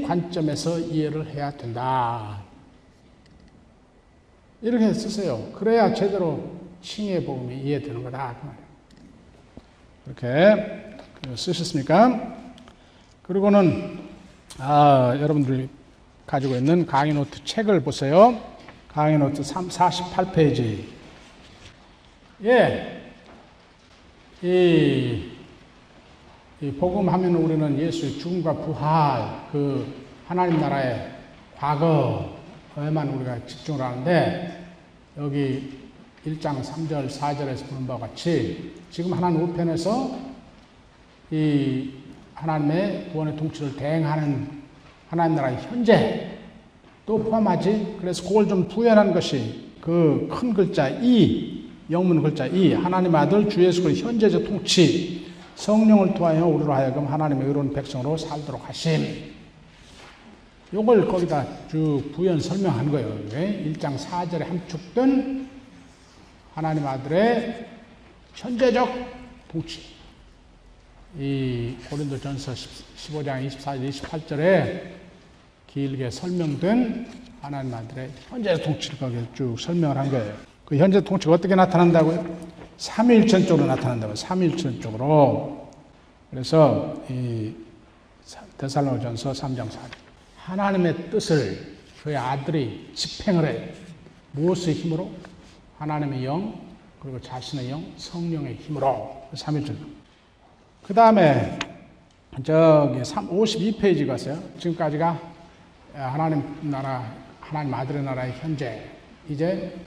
관점에서 0.07 0.79
이해를 0.79 1.27
해야 1.27 1.51
된다. 1.51 2.41
이렇게 4.61 4.93
쓰세요. 4.93 5.51
그래야 5.53 5.93
제대로 5.93 6.51
칭의 6.81 7.25
복음이 7.25 7.61
이해되는 7.61 8.03
거다. 8.03 8.35
이렇게 10.05 10.97
쓰셨습니까? 11.35 12.42
그리고는 13.23 13.99
아, 14.59 15.15
여러분들이 15.17 15.69
가지고 16.25 16.55
있는 16.55 16.85
강의 16.85 17.13
노트 17.13 17.41
책을 17.45 17.81
보세요. 17.81 18.37
강의 18.89 19.17
노트 19.17 19.41
3, 19.41 19.69
48페이지. 19.69 20.83
예. 22.43 23.01
이 24.43 25.29
복음 26.77 27.07
하면 27.07 27.35
우리는 27.35 27.79
예수의 27.79 28.19
죽음과 28.19 28.55
부활, 28.55 29.47
그 29.53 29.87
하나님 30.27 30.59
나라의 30.59 31.13
과거에만 31.57 33.07
우리가 33.07 33.45
집중을 33.45 33.81
하는데 33.81 34.65
여기 35.17 35.79
1장 36.25 36.61
3절, 36.61 37.09
4절에서 37.09 37.69
보는 37.69 37.87
바와 37.87 38.01
같이 38.01 38.73
지금 38.91 39.13
하나님 39.13 39.43
우편에서 39.43 40.19
이 41.31 42.02
하나님의 42.33 43.09
구원의 43.11 43.37
통치를 43.37 43.75
대행하는 43.75 44.47
하나님 45.09 45.35
나라의 45.35 45.57
현재 45.69 46.29
또 47.05 47.17
포함하지. 47.17 47.97
그래서 47.99 48.23
그걸 48.27 48.47
좀 48.47 48.67
부연한 48.67 49.13
것이 49.13 49.71
그 49.81 50.27
큰 50.29 50.53
글자 50.53 50.89
이, 50.89 51.69
영문 51.91 52.21
글자 52.21 52.45
이, 52.47 52.73
하나님 52.73 53.13
아들 53.15 53.49
주 53.49 53.63
예수 53.63 53.83
그리스도 53.83 54.07
현재적 54.07 54.45
통치. 54.45 55.23
성령을 55.55 56.15
통하여 56.15 56.47
우리로 56.47 56.73
하여금 56.73 57.05
하나님의 57.05 57.47
의로운 57.47 57.73
백성으로 57.73 58.17
살도록 58.17 58.67
하심. 58.67 59.31
요걸 60.73 61.07
거기다 61.07 61.45
쭉 61.69 62.11
부연 62.15 62.39
설명한 62.39 62.89
거예요. 62.89 63.19
1장 63.29 63.95
4절에 63.95 64.47
함축된 64.47 65.47
하나님 66.55 66.87
아들의 66.87 67.67
현재적 68.33 68.89
통치. 69.51 69.81
이 71.17 71.75
고린도전서 71.89 72.53
15장 72.53 73.47
24절 73.47 73.89
28절에 73.89 74.81
길게 75.67 76.09
설명된 76.09 77.07
하나님 77.39 77.73
아들의 77.73 78.09
현재 78.29 78.59
통치를 78.59 78.97
거기에 78.97 79.27
쭉 79.35 79.59
설명을 79.59 79.95
한 79.95 80.09
거예요. 80.09 80.35
그 80.65 80.75
현재 80.77 81.01
통치가 81.01 81.33
어떻게 81.33 81.53
나타난다고요? 81.53 82.53
삼일천 82.77 83.45
쪽으로 83.45 83.67
나타난다고요. 83.67 84.15
삼일천 84.15 84.81
쪽으로. 84.81 85.69
그래서 86.31 87.03
이 87.09 87.53
데살로전서 88.57 89.33
3장 89.33 89.69
4절. 89.69 89.91
하나님의 90.37 91.11
뜻을 91.11 91.77
그의 92.01 92.17
아들이 92.17 92.91
집행을 92.95 93.45
해요. 93.47 93.69
무엇의 94.31 94.73
힘으로? 94.73 95.11
하나님의 95.77 96.25
영, 96.25 96.59
그리고 96.99 97.21
자신의 97.21 97.69
영, 97.69 97.85
성령의 97.97 98.55
힘으로. 98.55 99.27
삼일천. 99.35 100.02
그 100.83 100.93
다음에 100.93 101.57
저기 102.43 102.99
52페이지 102.99 104.05
가세요. 104.05 104.37
지금까지가 104.59 105.17
하나님 105.93 106.43
나라, 106.63 107.05
하나님 107.39 107.73
아들의 107.73 108.03
나라의 108.03 108.33
현재. 108.33 108.83
이제 109.29 109.77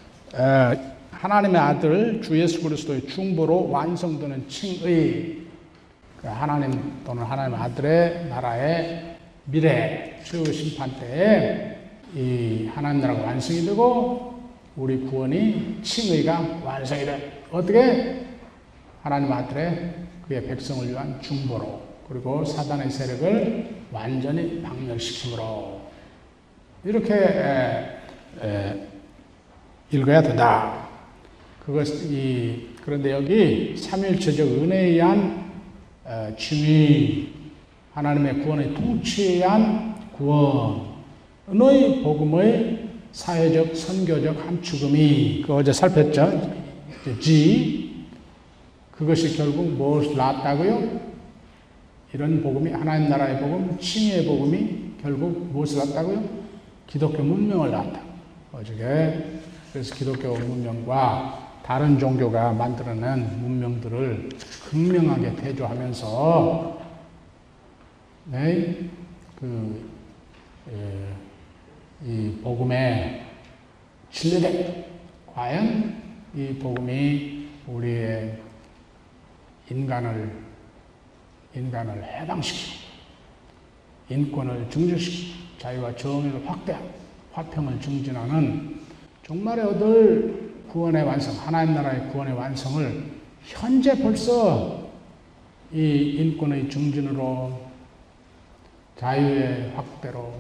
하나님의 1.11 1.61
아들 1.61 2.23
주 2.23 2.41
예수 2.41 2.63
그리스도의 2.63 3.07
중보로 3.09 3.69
완성되는 3.71 4.49
칭의 4.49 5.39
그 6.23 6.29
하나님 6.29 7.05
또는 7.05 7.25
하나님 7.25 7.61
아들의 7.61 8.29
나라의 8.31 9.17
미래 9.45 10.19
최후 10.25 10.51
심판 10.51 10.99
때에 10.99 11.77
이 12.15 12.71
하나님 12.75 13.03
나라가 13.03 13.23
완성이 13.23 13.67
되고 13.67 14.41
우리 14.77 15.01
구원이 15.05 15.81
칭의가 15.83 16.61
완성이 16.65 17.05
돼. 17.05 17.45
어떻게 17.53 18.25
하나님 19.03 19.31
아들의 19.31 20.07
그의 20.29 20.45
백성을 20.47 20.89
위한 20.89 21.21
중보로 21.23 21.83
그리고 22.09 22.45
사단의 22.45 22.91
세력을 22.91 23.77
완전히 23.93 24.63
박멸시킴으로 24.63 25.81
이렇게 26.85 27.15
에, 27.15 27.99
에, 28.43 28.87
읽어야 29.91 30.23
된다. 30.23 30.89
그것이 31.65 32.71
그런데 32.85 33.13
여기 33.13 33.77
삼일체적 33.77 34.47
은혜에 34.47 34.87
의한 34.91 35.51
어, 36.05 36.33
칭의 36.39 37.29
하나님의 37.93 38.43
구원의 38.43 38.75
통치에 38.75 39.35
의한 39.35 39.97
구원의 40.17 42.03
복음의 42.03 42.89
사회적 43.11 43.75
선교적 43.75 44.47
함축음이 44.47 45.43
그 45.47 45.55
어제 45.55 45.73
살폈죠. 45.73 46.67
G 47.21 47.86
그것이 48.97 49.37
결국 49.37 49.73
무엇을 49.73 50.17
낳았다고요? 50.17 51.01
이런 52.13 52.43
복음이 52.43 52.71
하나님 52.71 53.11
나라의 53.11 53.41
복음, 53.41 53.79
칭의의 53.79 54.25
복음이 54.25 54.93
결국 55.03 55.51
무엇을 55.53 55.79
낳았다고요? 55.79 56.25
기독교 56.87 57.23
문명을 57.23 57.71
낳았다. 57.71 58.01
어저께 58.53 59.41
그래서 59.73 59.95
기독교 59.95 60.33
문명과 60.35 61.61
다른 61.63 61.99
종교가 61.99 62.53
만들어낸 62.53 63.41
문명들을 63.43 64.31
극명하게 64.71 65.37
대조하면서 65.37 66.87
네, 68.27 68.89
그, 69.39 69.91
에, 70.71 72.07
이 72.07 72.33
복음의 72.43 73.23
신뢰력, 74.11 74.87
과연 75.35 76.03
이 76.35 76.55
복음이 76.55 77.49
우리의 77.67 78.46
인간을 79.71 80.47
인간을 81.55 82.05
해방시키고 82.05 82.87
인권을 84.11 84.71
증진시키고 84.71 85.47
자유와 85.59 85.97
정의를 85.97 86.49
확대하고 86.49 86.91
화평을 87.33 87.81
증진하는 87.81 88.81
종말에 89.23 89.63
얻을 89.63 90.55
구원의 90.69 91.05
완성, 91.05 91.35
하나님 91.35 91.75
나라의 91.75 92.11
구원의 92.11 92.35
완성을 92.35 93.05
현재 93.43 93.95
벌써 94.01 94.91
이 95.73 95.79
인권의 96.19 96.69
증진으로 96.71 97.67
자유의 98.97 99.73
확대로 99.75 100.33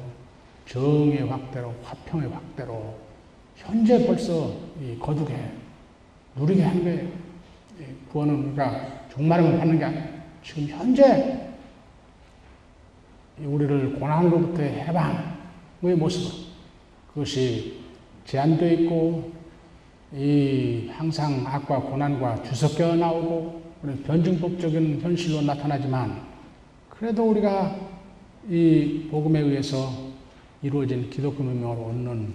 정의의 0.67 1.29
확대로 1.29 1.75
화평의 1.83 2.31
확대로 2.31 2.97
현재 3.57 4.07
벌써 4.07 4.55
이 4.81 4.97
거두게 4.99 5.35
누리게 6.37 6.63
한 6.63 6.83
거예요. 6.85 7.09
구원은 8.11 8.35
우리가 8.47 9.06
종말을 9.17 9.59
받는 9.59 9.79
게 9.79 9.85
아니라 9.85 10.03
지금 10.43 10.69
현재 10.69 11.51
우리를 13.39 13.99
고난으로부터의 13.99 14.73
해방의 14.81 15.97
모습으로 15.97 16.47
그것이 17.09 17.81
제한되어 18.27 18.73
있고 18.73 19.33
이 20.15 20.89
항상 20.93 21.45
악과 21.47 21.81
고난과 21.81 22.43
뒤섞여 22.43 22.95
나오고 22.95 23.63
변증법적인 24.05 25.01
현실로 25.01 25.43
나타나지만 25.43 26.23
그래도 26.91 27.31
우리가 27.31 27.77
이 28.49 29.09
복음에 29.11 29.41
의해서 29.41 29.91
이루어진 30.63 31.11
기독교 31.11 31.43
문명으로 31.43 31.87
얻는 31.87 32.35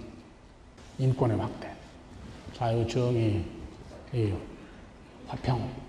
인권의 0.98 1.36
확대, 1.36 1.68
자유, 2.54 2.86
정의, 2.86 3.44
화평, 5.26 5.81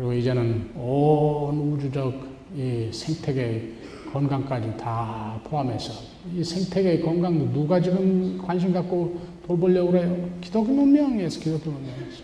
그리고 0.00 0.14
이제는 0.14 0.72
온 0.76 1.74
우주적 1.74 2.26
이 2.56 2.88
생태계 2.90 3.74
건강까지 4.10 4.74
다 4.78 5.38
포함해서 5.44 5.92
이 6.34 6.42
생태계의 6.42 7.02
건강도 7.02 7.52
누가 7.52 7.78
지금 7.78 8.38
관심 8.38 8.72
갖고 8.72 9.20
돌보려고 9.46 9.90
그래요? 9.90 10.30
기독교 10.40 10.72
문명에서 10.72 11.38
기독교 11.38 11.70
문명에서 11.70 12.22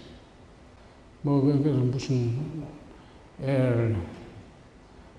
뭐 1.20 1.42
그래서 1.42 1.68
무슨 1.68 2.38
애 3.42 3.94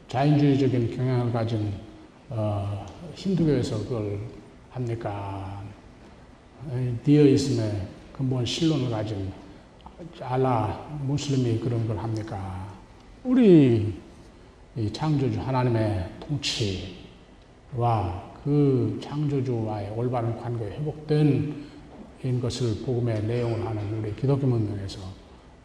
자연주의적인 0.07 0.97
경향을 0.97 1.31
가진 1.31 1.71
어, 2.27 2.83
힌두교에서 3.13 3.77
그걸 3.83 4.19
합니까? 4.71 5.61
디어이즘의 7.03 7.87
근본 8.13 8.43
신론을 8.43 8.89
가진 8.89 9.31
알라 10.21 10.99
무슬림이 11.01 11.59
그런 11.59 11.87
걸 11.87 11.97
합니까? 11.97 12.67
우리 13.23 13.95
창조주 14.93 15.41
하나님의 15.41 16.11
통치와 16.19 16.93
그 18.43 18.99
창조주와의 19.01 19.89
올바른 19.91 20.37
관계가 20.37 20.75
회복된 20.75 21.65
것을 22.41 22.83
복음의 22.85 23.23
내용을 23.23 23.65
하는 23.65 23.99
우리 23.99 24.15
기독교 24.15 24.45
문명에서 24.45 24.99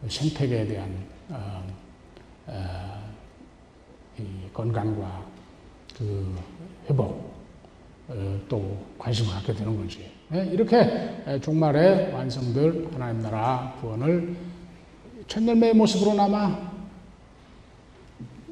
생태계에 0.07 0.65
대한 0.65 0.91
어, 1.29 1.63
어, 2.47 3.13
건강과 4.51 5.25
그 5.97 6.35
회복 6.89 7.33
어, 8.07 8.39
또 8.49 8.83
관심을 8.97 9.31
갖게 9.31 9.53
되는 9.53 9.77
거지. 9.77 10.11
네? 10.33 10.49
이렇게 10.51 11.39
종말에 11.41 12.11
완성될 12.11 12.87
하나님 12.91 13.21
나라 13.21 13.75
구원을 13.79 14.35
천년매의 15.27 15.75
모습으로 15.75 16.15
남아 16.15 16.73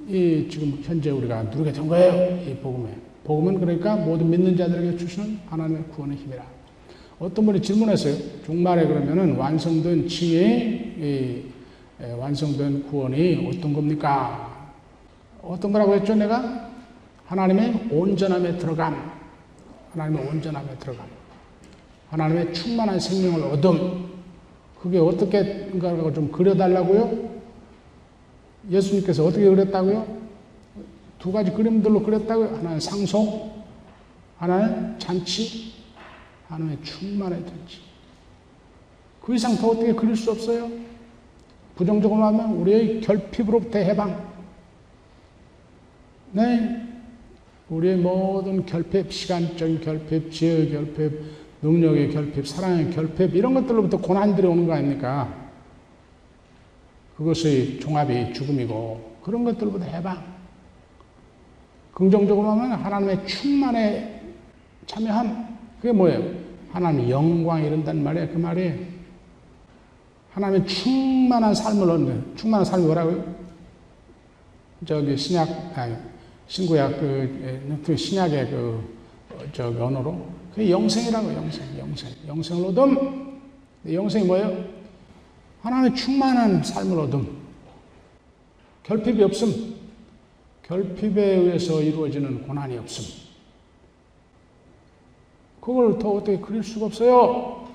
이 0.08 0.48
지금 0.48 0.80
현재 0.84 1.10
우리가 1.10 1.42
누리게 1.42 1.72
된 1.72 1.88
거예요. 1.88 2.40
이 2.48 2.54
복음에. 2.58 2.96
복음은 3.24 3.60
그러니까 3.60 3.96
모든 3.96 4.30
믿는 4.30 4.56
자들에게 4.56 4.96
주시는 4.96 5.40
하나님의 5.48 5.86
구원의 5.96 6.18
힘이라. 6.18 6.44
어떤 7.18 7.46
분이 7.48 7.60
질문했어요. 7.60 8.44
종말에 8.46 8.86
그러면은 8.86 9.36
완성된 9.36 10.08
칭의 10.08 11.46
완성된 12.16 12.90
구원이 12.90 13.50
어떤 13.50 13.74
겁니까? 13.74 14.72
어떤 15.42 15.72
거라고 15.72 15.96
했죠, 15.96 16.14
내가? 16.14 16.70
하나님의 17.26 17.88
온전함에 17.90 18.58
들어감. 18.60 19.12
하나님의 19.94 20.28
온전함에 20.28 20.78
들어감. 20.78 21.21
하나님의 22.12 22.54
충만한 22.54 23.00
생명을 23.00 23.44
얻음. 23.54 24.12
그게 24.82 24.98
어떻게인가를 24.98 26.14
좀 26.14 26.32
그려달라고요? 26.32 27.32
예수님께서 28.70 29.26
어떻게 29.26 29.46
그렸다고요? 29.46 30.22
두 31.20 31.32
가지 31.32 31.52
그림들로 31.52 32.04
그렸다고요? 32.04 32.58
하나는 32.58 32.80
상속, 32.80 33.64
하나는 34.38 35.00
잔치, 35.00 35.72
하나는 36.48 36.84
충만의 36.84 37.46
잔치. 37.46 37.80
그 39.22 39.36
이상 39.36 39.56
더 39.56 39.70
어떻게 39.70 39.94
그릴 39.94 40.16
수 40.16 40.32
없어요? 40.32 40.70
부정적으로 41.76 42.26
하면 42.26 42.54
우리의 42.56 43.02
결핍으로부터 43.02 43.80
해방. 43.80 44.32
네. 46.34 46.88
우리의 47.70 47.98
모든 47.98 48.66
결핍, 48.66 49.14
시간적인 49.14 49.80
결핍, 49.80 50.32
지혜의 50.32 50.72
결핍, 50.72 51.41
능력의 51.62 52.12
결핍, 52.12 52.48
사랑의 52.48 52.90
결핍, 52.92 53.36
이런 53.36 53.54
것들로부터 53.54 53.98
고난들이 53.98 54.48
오는 54.48 54.66
거 54.66 54.74
아닙니까? 54.74 55.42
그것의 57.18 57.80
종합이 57.80 58.34
죽음이고 58.34 59.20
그런 59.24 59.44
것들보다 59.44 59.86
해방. 59.86 60.32
긍정적으로 61.94 62.50
하면 62.52 62.72
하나님의 62.72 63.28
충만에 63.28 64.24
참여함. 64.88 65.58
그게 65.78 65.92
뭐예요? 65.92 66.42
하나님의 66.72 67.12
영광 67.12 67.64
이런단 67.64 68.04
말이에요. 68.04 68.30
그 68.30 68.38
말이에요. 68.38 68.74
하나님의 70.32 70.66
충만한 70.66 71.54
삶을 71.54 71.90
얻는. 71.90 72.36
충만한 72.36 72.66
삶이 72.66 72.86
뭐라고요? 72.86 73.36
저기 74.88 75.16
신약, 75.16 75.78
아니, 75.78 75.96
신구약 76.48 77.00
그, 77.00 77.82
그 77.86 77.96
신약의 77.96 78.50
그, 78.50 78.98
저기 79.54 79.78
언어로. 79.78 80.41
그게 80.54 80.70
영생이라고 80.70 81.34
영생, 81.34 81.80
영생. 81.80 82.10
영생을 82.28 82.66
얻음. 82.68 83.42
영생이 83.92 84.26
뭐예요? 84.26 84.66
하나님의 85.62 85.96
충만한 85.96 86.64
삶을 86.64 87.00
얻음. 87.00 87.38
결핍이 88.84 89.24
없음. 89.24 89.76
결핍에 90.64 91.22
의해서 91.22 91.82
이루어지는 91.82 92.48
고난이 92.48 92.78
없음. 92.78 93.22
그걸 95.62 96.00
더 96.00 96.14
어떻게 96.14 96.38
그릴 96.40 96.64
수가 96.64 96.88
없어요. 96.88 97.68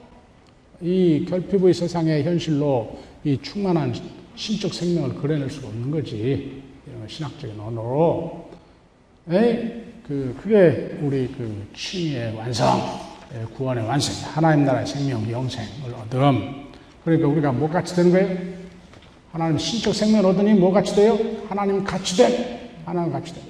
이 0.81 1.25
결핍의 1.27 1.73
세상의 1.73 2.25
현실로 2.25 2.99
이 3.25 3.39
충만한 3.41 3.95
신적 4.35 4.75
생명을 4.75 5.15
그려낼 5.15 5.49
수가 5.49 5.69
없는 5.69 5.91
거지. 5.91 6.63
이런 6.87 7.09
신학적인 7.09 7.59
언어로. 7.59 8.51
에이, 9.31 9.86
그, 10.07 10.39
그게 10.41 10.97
우리 11.03 11.27
그 11.27 11.67
칭의 11.75 12.37
완성, 12.37 12.81
구원의 13.57 13.85
완성, 13.87 14.31
하나님 14.33 14.65
나라의 14.65 14.87
생명, 14.87 15.29
영생을 15.29 15.93
얻음. 16.01 16.67
그러니까 17.05 17.27
우리가 17.27 17.51
뭐 17.51 17.69
같이 17.69 17.97
되는 17.97 18.13
거예요? 18.13 18.39
하나님 19.33 19.59
신적 19.59 19.93
생명을 19.93 20.27
얻으니 20.27 20.55
뭐 20.55 20.71
같이 20.71 20.95
돼요? 20.95 21.19
하나님 21.49 21.83
같이 21.83 22.17
됨. 22.17 22.31
하나님 22.85 23.13
같이 23.13 23.35
됨. 23.35 23.43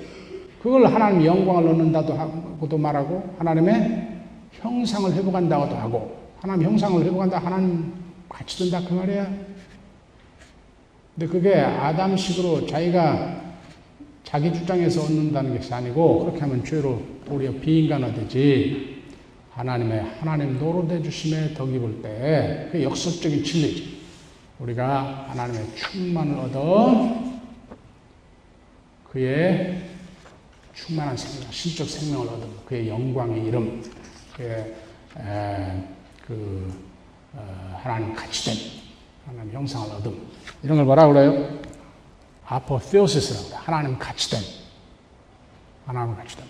그걸 0.63 0.87
하나님 0.87 1.27
영광을 1.27 1.69
얻는다도 1.69 2.15
하고도 2.15 2.79
말하고, 2.79 3.35
하나님의 3.39 4.09
형상을 4.53 5.13
회복한다고도 5.13 5.77
하고, 5.77 6.17
하나님 6.41 6.69
형상을 6.69 7.05
회복한다, 7.05 7.39
하나님 7.39 7.93
같이 8.31 8.59
된다, 8.59 8.81
그 8.89 8.95
말이야. 8.95 9.31
근데 11.15 11.27
그게 11.31 11.57
아담식으로 11.61 12.67
자기가 12.67 13.46
자기 14.27 14.53
주장에서 14.53 15.03
얻는다는 15.05 15.57
것이 15.57 15.73
아니고 15.73 16.25
그렇게 16.25 16.41
하면 16.41 16.65
죄로 16.65 17.01
오히려 17.31 17.53
비인간화되지. 17.61 18.97
하나님의 19.53 20.01
하나님 20.21 20.59
노릇해 20.59 21.01
주심에 21.03 21.55
덕이 21.55 21.79
볼 21.79 22.03
때 22.03 22.69
그 22.73 22.83
역설적인 22.83 23.43
진리지. 23.45 23.97
우리가 24.59 25.27
하나님의 25.31 25.67
충만을 25.77 26.39
얻어 26.41 27.23
그의 29.11 29.81
충만한 30.75 31.17
생명, 31.17 31.51
신적 31.51 31.89
생명을 31.89 32.27
얻은 32.29 32.49
그의 32.67 32.89
영광의 32.89 33.45
이름, 33.45 33.83
그의 34.37 34.75
에, 35.19 35.83
그 36.27 36.71
어, 37.33 37.81
하나님 37.83 38.13
같이 38.15 38.45
된 38.45 38.57
하나님 39.27 39.53
형상을 39.55 39.89
얻음. 39.97 40.21
이런 40.63 40.77
걸 40.77 40.85
뭐라 40.85 41.07
그래요? 41.09 41.49
아포테오시스라고 42.47 43.47
그래. 43.49 43.57
하나님 43.65 43.99
같이 43.99 44.31
된. 44.31 44.41
하나님 45.87 46.17
같이 46.17 46.37
된. 46.37 46.47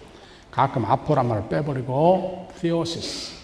가끔 0.51 0.85
아포란 0.85 1.27
말을 1.29 1.49
빼버리고 1.49 2.49
테오시스. 2.59 3.37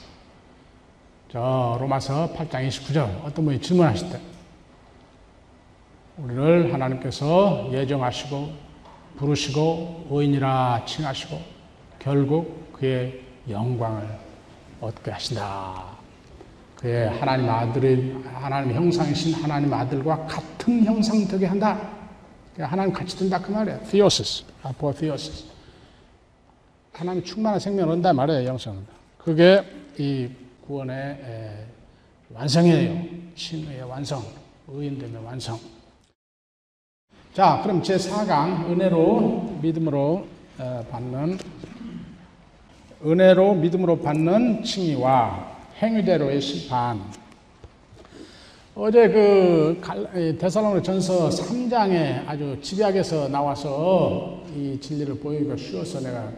저 1.31 1.79
로마서 1.81 2.35
8장 2.35 2.69
29절 2.69 3.25
어떤 3.25 3.45
분이 3.47 3.61
질문하실 3.61 4.11
때 4.11 4.21
우리를 6.19 6.73
하나님께서 6.73 7.71
예정하시고 7.73 8.51
부르시고 9.17 10.09
의인이라 10.11 10.85
칭하시고 10.87 11.41
결국 11.99 12.73
그의 12.75 13.23
영광을 13.49 14.07
얻게 14.81 15.11
하신다. 15.11 15.85
그의 16.77 17.09
하나님 17.19 17.49
아들의 17.49 18.17
하나님 18.35 18.75
형상이신 18.75 19.35
하나님 19.35 19.73
아들과 19.73 20.27
같은 20.27 20.85
형상 20.85 21.27
되게 21.27 21.47
한다. 21.47 22.02
하나님 22.59 22.93
같이 22.93 23.17
든다 23.17 23.41
그 23.41 23.51
말이에요. 23.51 23.81
theosis, 23.85 24.45
apotheosis. 24.65 25.47
하나님 26.93 27.25
충만한 27.25 27.59
생명을 27.59 27.91
얻는다 27.93 28.13
말이에요. 28.13 28.47
영성은. 28.47 28.87
그게 29.19 29.65
이 29.99 30.29
구원의 30.67 31.67
완성이에요. 32.35 33.05
신의 33.35 33.83
완성, 33.83 34.23
의인됨의 34.69 35.25
완성. 35.25 35.59
자, 37.33 37.61
그럼 37.63 37.83
제 37.83 37.97
4강 37.97 38.71
은혜로 38.71 39.59
믿음으로 39.63 40.27
받는 40.91 41.39
은혜로 43.05 43.55
믿음으로 43.55 44.01
받는 44.01 44.63
칭의와 44.63 45.51
행위대로의 45.79 46.41
심판. 46.41 47.03
어제 48.75 49.09
그 49.09 49.81
대살로니 50.39 50.83
전서 50.83 51.29
3장에 51.29 52.27
아주 52.27 52.59
집약에서 52.61 53.29
나와서 53.29 54.43
이 54.57 54.79
진리를 54.81 55.19
보이기가 55.21 55.57
쉬워서 55.57 56.01
내가 56.01 56.33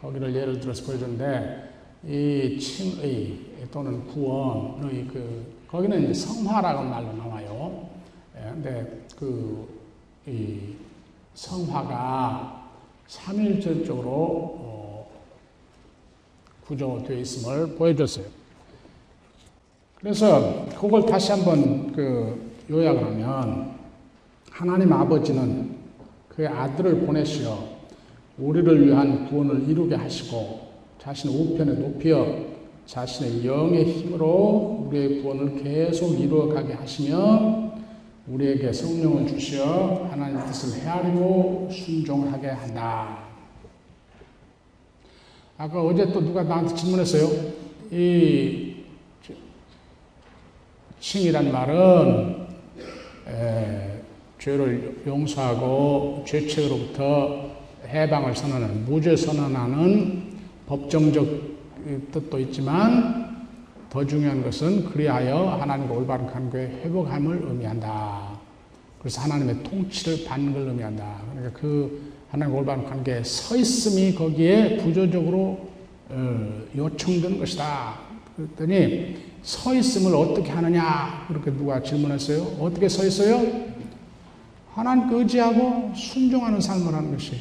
거기를 0.00 0.34
예를 0.34 0.58
들어서 0.58 0.84
보여줬는데 0.84 1.70
이 2.06 2.58
칭의 2.58 3.38
또는 3.70 4.04
구원의 4.06 5.06
그 5.12 5.54
거기는 5.68 6.04
이제 6.04 6.14
성화라는 6.14 6.90
말로 6.90 7.12
나와요. 7.12 7.88
예, 8.36 8.50
근데 8.50 9.06
그 9.16 9.76
이 10.26 10.74
성화가 11.34 12.68
삼일절적으로 13.06 14.10
어 14.12 15.10
구조되어 16.66 17.18
있음을 17.18 17.76
보여줬어요. 17.76 18.26
그래서 20.00 20.66
그걸 20.78 21.06
다시 21.06 21.32
한번 21.32 21.92
그 21.92 22.52
요약을 22.70 23.02
하면 23.04 23.76
하나님 24.50 24.92
아버지는 24.92 25.76
그의 26.28 26.48
아들을 26.48 27.06
보내시어 27.06 27.76
우리를 28.38 28.86
위한 28.86 29.26
구원을 29.28 29.68
이루게 29.68 29.94
하시고 29.94 30.66
자신의 30.98 31.34
우편에 31.34 31.72
높여 31.74 32.56
자신의 32.84 33.46
영의 33.46 33.84
힘으로 33.84 34.86
우리의 34.86 35.22
구원을 35.22 35.62
계속 35.62 36.20
이루어가게 36.20 36.74
하시며 36.74 37.72
우리에게 38.28 38.72
성령을 38.72 39.26
주시어 39.26 40.08
하나님 40.10 40.38
뜻을 40.46 40.80
헤아리고 40.80 41.68
순종하게 41.70 42.48
한다. 42.48 43.18
아까 45.56 45.82
어제 45.82 46.12
또 46.12 46.20
누가 46.20 46.42
나한테 46.42 46.74
질문했어요. 46.74 47.54
이 47.92 48.65
칭이란 51.00 51.52
말은 51.52 52.46
에, 53.28 54.00
죄를 54.38 55.02
용서하고 55.06 56.24
죄책으로부터 56.26 57.50
해방을 57.88 58.34
선언하는 58.34 58.84
무죄 58.84 59.16
선언하는 59.16 60.36
법정적 60.66 61.56
뜻도 62.12 62.38
있지만 62.40 63.46
더 63.90 64.04
중요한 64.04 64.42
것은 64.42 64.84
그리하여 64.90 65.56
하나님과 65.60 65.94
올바른 65.94 66.26
관계의 66.26 66.66
회복함을 66.84 67.42
의미한다. 67.46 68.36
그래서 68.98 69.20
하나님의 69.22 69.62
통치를 69.62 70.24
받는 70.26 70.52
걸 70.52 70.62
의미한다. 70.62 71.22
그러니까 71.32 71.60
그 71.60 72.12
하나님과 72.30 72.60
올바른 72.60 72.84
관계에 72.84 73.22
서 73.22 73.56
있음이 73.56 74.14
거기에 74.14 74.78
부조적으로 74.78 75.68
어, 76.08 76.62
요청되는 76.76 77.38
것이다. 77.38 77.94
그랬더니 78.36 79.16
서 79.46 79.72
있음을 79.72 80.12
어떻게 80.12 80.50
하느냐 80.50 81.24
그렇게 81.28 81.52
누가 81.52 81.80
질문했어요. 81.80 82.56
어떻게 82.58 82.88
서 82.88 83.06
있어요? 83.06 83.46
하나님 84.74 85.08
의지하고 85.14 85.92
순종하는 85.94 86.60
삶을 86.60 86.92
하는 86.92 87.12
것이 87.12 87.36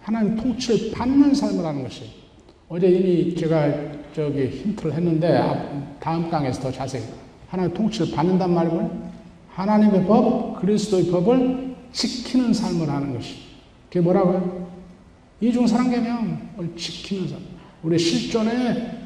하나님 0.00 0.36
통치를 0.36 0.90
받는 0.92 1.34
삶을 1.34 1.62
하는 1.62 1.82
것이 1.82 2.04
어제 2.70 2.88
이미 2.88 3.34
제가 3.34 3.74
저기 4.16 4.46
힌트를 4.46 4.94
했는데 4.94 5.38
다음 6.00 6.30
강에서 6.30 6.62
더 6.62 6.72
자세히 6.72 7.04
하나님 7.50 7.74
통치를 7.74 8.12
받는단 8.12 8.54
말이면 8.54 9.12
하나님의 9.50 10.06
법, 10.06 10.58
그리스도의 10.62 11.10
법을 11.10 11.76
지키는 11.92 12.54
삶을 12.54 12.88
하는 12.88 13.14
것이 13.14 13.34
그게 13.88 14.00
뭐라고요? 14.00 14.66
이중 15.42 15.66
사랑개명을 15.66 16.74
지키는 16.74 17.28
삶. 17.28 17.38
우리 17.82 17.98
실존에 17.98 19.03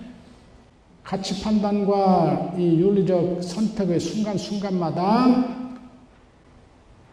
가치 1.09 1.43
판단과 1.43 2.53
이 2.59 2.83
윤리적 2.83 3.43
선택의 3.43 3.99
순간순간마다 3.99 5.43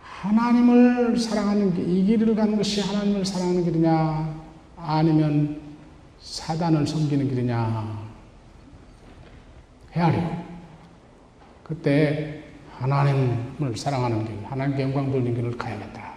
하나님을 0.01 1.15
사랑하는 1.17 1.73
게, 1.73 1.81
이 1.81 2.03
길을 2.03 2.35
가는 2.35 2.57
것이 2.57 2.81
하나님을 2.81 3.23
사랑하는 3.23 3.63
길이냐, 3.63 4.35
아니면 4.75 5.61
사단을 6.19 6.85
섬기는 6.85 7.29
길이냐, 7.29 8.09
헤아려. 9.93 10.43
그때 11.63 12.43
하나님을 12.77 13.77
사랑하는 13.77 14.25
길, 14.25 14.45
하나님께 14.45 14.83
영광 14.83 15.09
돌리는 15.09 15.35
길을 15.35 15.57
가야겠다. 15.57 16.15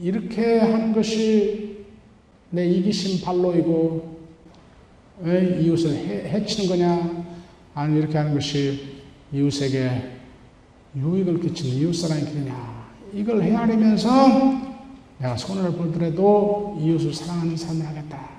이렇게 0.00 0.60
하는 0.60 0.92
것이 0.92 1.84
내 2.50 2.64
이기심 2.68 3.26
발로이고 3.26 4.19
왜 5.22 5.60
이웃을 5.60 5.94
해, 5.94 6.44
치는 6.44 6.68
거냐? 6.68 7.24
아니면 7.74 8.02
이렇게 8.02 8.16
하는 8.16 8.34
것이 8.34 9.00
이웃에게 9.32 9.90
유익을 10.96 11.40
끼치는 11.40 11.76
이웃사랑의 11.76 12.24
길이냐? 12.24 12.90
이걸 13.12 13.42
헤아리면서 13.42 14.70
내가 15.18 15.36
손해를 15.36 15.72
보더라도 15.72 16.78
이웃을 16.80 17.12
사랑하는 17.12 17.56
삶을 17.56 17.86
하겠다. 17.86 18.30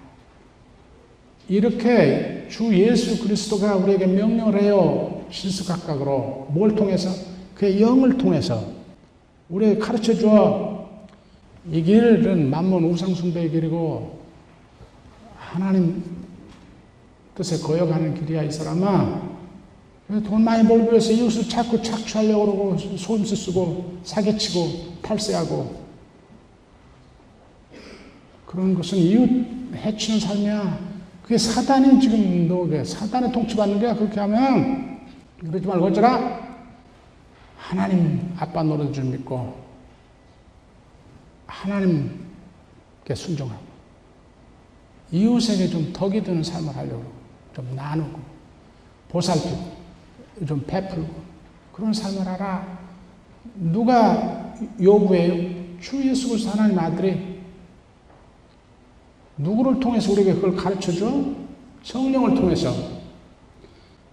이렇게 1.47 2.47
주 2.49 2.73
예수 2.73 3.21
그리스도가 3.21 3.75
우리에게 3.75 4.07
명령을 4.07 4.61
해요. 4.61 5.25
실수각각으로. 5.29 6.47
뭘 6.51 6.75
통해서? 6.75 7.09
그의 7.55 7.81
영을 7.81 8.17
통해서. 8.17 8.71
우리에게 9.49 9.79
가르쳐 9.79 10.13
줘. 10.15 10.87
이 11.71 11.83
길은 11.83 12.49
만문 12.49 12.85
우상숭배의 12.85 13.51
길이고, 13.51 14.19
하나님 15.37 16.20
뜻에 17.35 17.59
거역하는 17.59 18.13
길이야, 18.15 18.43
이 18.43 18.51
사람아. 18.51 19.31
돈 20.25 20.43
많이 20.43 20.67
벌기 20.67 20.89
위해서 20.89 21.11
이웃을 21.11 21.47
자꾸 21.47 21.81
착취하려고 21.81 22.45
그러고, 22.45 22.77
소임수 22.97 23.35
쓰고, 23.35 23.99
사기치고, 24.03 25.01
탈세하고. 25.01 25.81
그런 28.45 28.73
것은 28.73 28.97
이웃 28.97 29.29
해치는 29.73 30.19
삶이야. 30.19 30.91
그게 31.23 31.37
사단이 31.37 32.01
지금 32.01 32.47
너게 32.49 32.83
사단의 32.83 33.31
통치받는 33.31 33.79
거야. 33.79 33.95
그렇게 33.95 34.19
하면 34.19 34.99
그러지 35.39 35.65
말고 35.65 35.85
어쩌라? 35.85 36.41
하나님 37.55 38.33
아빠 38.37 38.63
노릇 38.63 38.93
좀 38.93 39.11
믿고 39.11 39.55
하나님께 41.47 43.15
순종하고 43.15 43.61
이웃에게 45.11 45.69
좀 45.69 45.93
덕이 45.93 46.21
드는 46.21 46.43
삶을 46.43 46.75
하려고 46.75 47.20
좀 47.55 47.75
나누고 47.75 48.19
보살피고 49.09 49.71
좀 50.47 50.63
베풀고 50.65 51.09
그런 51.73 51.93
삶을 51.93 52.25
하라. 52.25 52.79
누가 53.55 54.53
요구해요? 54.81 55.79
주 55.79 56.07
예수 56.07 56.29
그리스도 56.29 56.51
하나님 56.51 56.77
아들이 56.77 57.39
누구를 59.37 59.79
통해서 59.79 60.11
우리에게 60.11 60.35
그걸 60.35 60.55
가르쳐 60.55 60.91
줘? 60.91 61.11
성령을 61.83 62.35
통해서. 62.35 62.71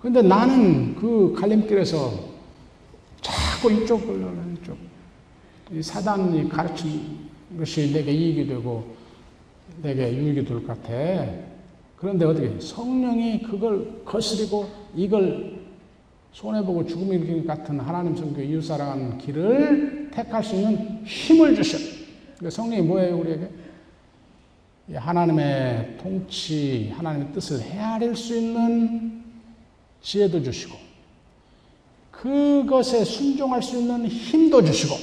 근데 0.01 0.22
나는 0.22 0.94
그 0.94 1.35
갈림길에서 1.38 2.29
자꾸 3.20 3.70
이쪽을 3.72 4.55
이쪽. 4.62 4.79
이 5.72 5.83
사단이 5.83 6.48
가르친 6.48 7.29
것이 7.59 7.92
내게 7.92 8.12
이익이 8.12 8.46
되고 8.46 8.96
내게 9.83 10.16
유익이 10.16 10.44
될 10.44 10.64
것 10.64 10.83
같아. 10.83 11.27
그런데 11.98 12.24
어떻게 12.24 12.61
성령이 12.61 13.42
그걸 13.42 14.04
거스리고 14.04 14.68
이걸 14.94 15.58
손해보고 16.32 16.87
죽음이 16.87 17.16
일길 17.16 17.46
같은 17.46 17.80
하나님 17.80 18.14
성교 18.14 18.40
이웃사랑하는 18.40 19.18
길을 19.18 20.11
택할 20.12 20.44
수 20.44 20.54
있는 20.54 21.04
힘을 21.04 21.56
주셔. 21.56 21.76
그러니까 22.37 22.50
성령이 22.50 22.82
뭐예요, 22.82 23.18
우리에게? 23.18 23.50
하나님의 24.94 25.98
통치, 26.00 26.92
하나님의 26.96 27.32
뜻을 27.32 27.61
헤아릴 27.61 28.14
수 28.14 28.37
있는 28.37 29.24
지혜도 30.00 30.42
주시고, 30.42 30.76
그것에 32.12 33.04
순종할 33.04 33.61
수 33.61 33.76
있는 33.76 34.06
힘도 34.06 34.62
주시고, 34.62 34.94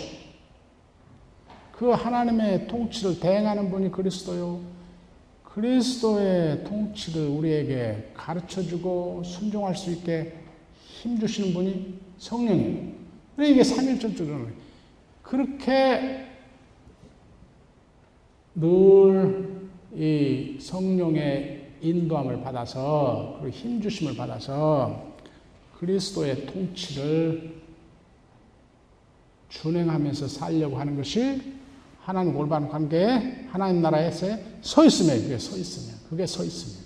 그 1.74 1.92
하나님의 1.92 2.68
통치를 2.68 3.20
대행하는 3.20 3.70
분이 3.70 3.92
그리스도요. 3.92 4.75
그리스도의 5.56 6.64
통치를 6.66 7.28
우리에게 7.28 8.12
가르쳐 8.14 8.62
주고 8.62 9.24
순종할 9.24 9.76
수 9.76 9.92
있게 9.92 10.34
힘 10.84 11.18
주시는 11.20 11.54
분이 11.54 12.00
성령이에요. 12.18 12.94
이게 13.40 13.64
삼일절주는 13.64 14.54
그렇게 15.24 16.26
늘 18.56 19.56
이 19.96 20.58
성령의 20.60 21.72
인도함을 21.82 22.42
받아서 22.42 23.40
그 23.42 23.50
힘주심을 23.50 24.18
받아서 24.18 25.16
그리스도의 25.80 26.46
통치를 26.48 27.62
준행하면서 29.48 30.28
살려고 30.28 30.78
하는 30.78 30.98
것이 30.98 31.55
하나님 32.06 32.38
올바른 32.38 32.70
관계에 32.70 33.48
하나님 33.50 33.82
나라에서 33.82 34.28
서 34.62 34.86
있으면 34.86 35.24
그게 35.24 35.40
서 35.40 35.58
있으면 35.58 35.98
그게 36.08 36.26
서 36.28 36.44
있으면 36.44 36.86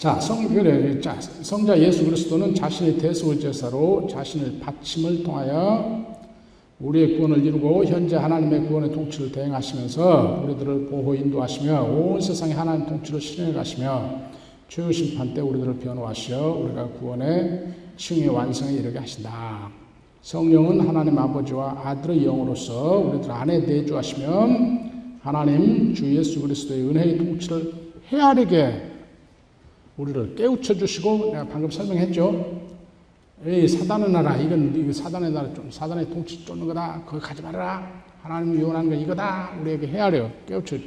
자, 0.00 0.18
성, 0.18 0.48
그래, 0.48 1.00
자, 1.00 1.20
성자 1.20 1.78
예수 1.78 2.04
그리스도는 2.04 2.56
자신의 2.56 2.98
대속의 2.98 3.38
제사로 3.38 4.08
자신을 4.10 4.58
바침을 4.58 5.22
통하여 5.22 6.18
우리의 6.80 7.16
구원을 7.16 7.44
이루고 7.44 7.84
현재 7.84 8.16
하나님의 8.16 8.66
구원의 8.66 8.92
통치를 8.92 9.30
대행하시면서 9.30 10.42
우리들을 10.44 10.86
보호 10.86 11.14
인도하시며 11.14 11.82
온 11.84 12.20
세상에 12.20 12.52
하나님 12.54 12.86
통치를 12.86 13.20
실현해 13.20 13.52
가시며 13.52 14.22
최후 14.68 14.92
심판 14.92 15.34
때 15.34 15.40
우리들을 15.40 15.78
변호하시어 15.78 16.62
우리가 16.64 16.88
구원의 16.98 17.74
칭의 17.96 18.28
완성에 18.28 18.72
이르게 18.72 18.98
하신다. 18.98 19.81
성령은 20.22 20.86
하나님 20.86 21.18
아버지와 21.18 21.82
아들의 21.84 22.24
영으로서 22.24 22.98
우리들 22.98 23.30
안에 23.30 23.58
내주하시면 23.58 25.18
하나님 25.20 25.92
주 25.94 26.16
예수 26.16 26.40
그리스도의 26.40 26.82
은혜의 26.88 27.18
통치를 27.18 27.72
헤아리게 28.08 28.90
우리를 29.96 30.36
깨우쳐 30.36 30.74
주시고 30.74 31.32
내가 31.32 31.46
방금 31.48 31.68
설명했죠. 31.68 32.62
에이, 33.44 33.66
사단의 33.66 34.12
나라, 34.12 34.36
이건, 34.36 34.92
사단의 34.92 35.32
나라, 35.32 35.52
좀, 35.52 35.68
사단의 35.68 36.08
통치 36.10 36.44
쫓는 36.44 36.68
거다. 36.68 37.02
거기 37.04 37.20
가지 37.20 37.42
말아라. 37.42 37.90
하나님이 38.22 38.62
요원하는 38.62 38.90
건 38.90 39.00
이거다. 39.00 39.50
우리에게 39.60 39.88
헤아려. 39.88 40.30
깨우쳐, 40.46 40.78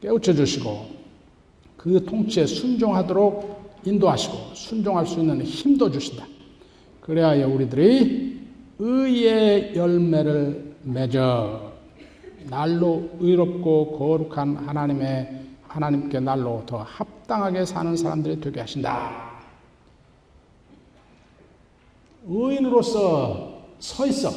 깨우쳐 0.00 0.32
주시고, 0.32 0.86
그 1.76 2.02
통치에 2.06 2.46
순종하도록 2.46 3.82
인도하시고, 3.84 4.54
순종할 4.54 5.06
수 5.06 5.20
있는 5.20 5.42
힘도 5.42 5.90
주신다. 5.90 6.26
그래야 7.02 7.46
우리들이 7.46 8.33
의의 8.78 9.74
열매를 9.76 10.74
맺어, 10.82 11.72
날로 12.50 13.08
의롭고 13.20 13.98
거룩한 13.98 14.56
하나님의, 14.56 15.40
하나님께 15.68 16.20
날로 16.20 16.62
더 16.66 16.78
합당하게 16.78 17.64
사는 17.64 17.96
사람들이 17.96 18.40
되게 18.40 18.60
하신다. 18.60 19.32
의인으로서 22.26 23.62
서 23.78 24.06
있어. 24.06 24.30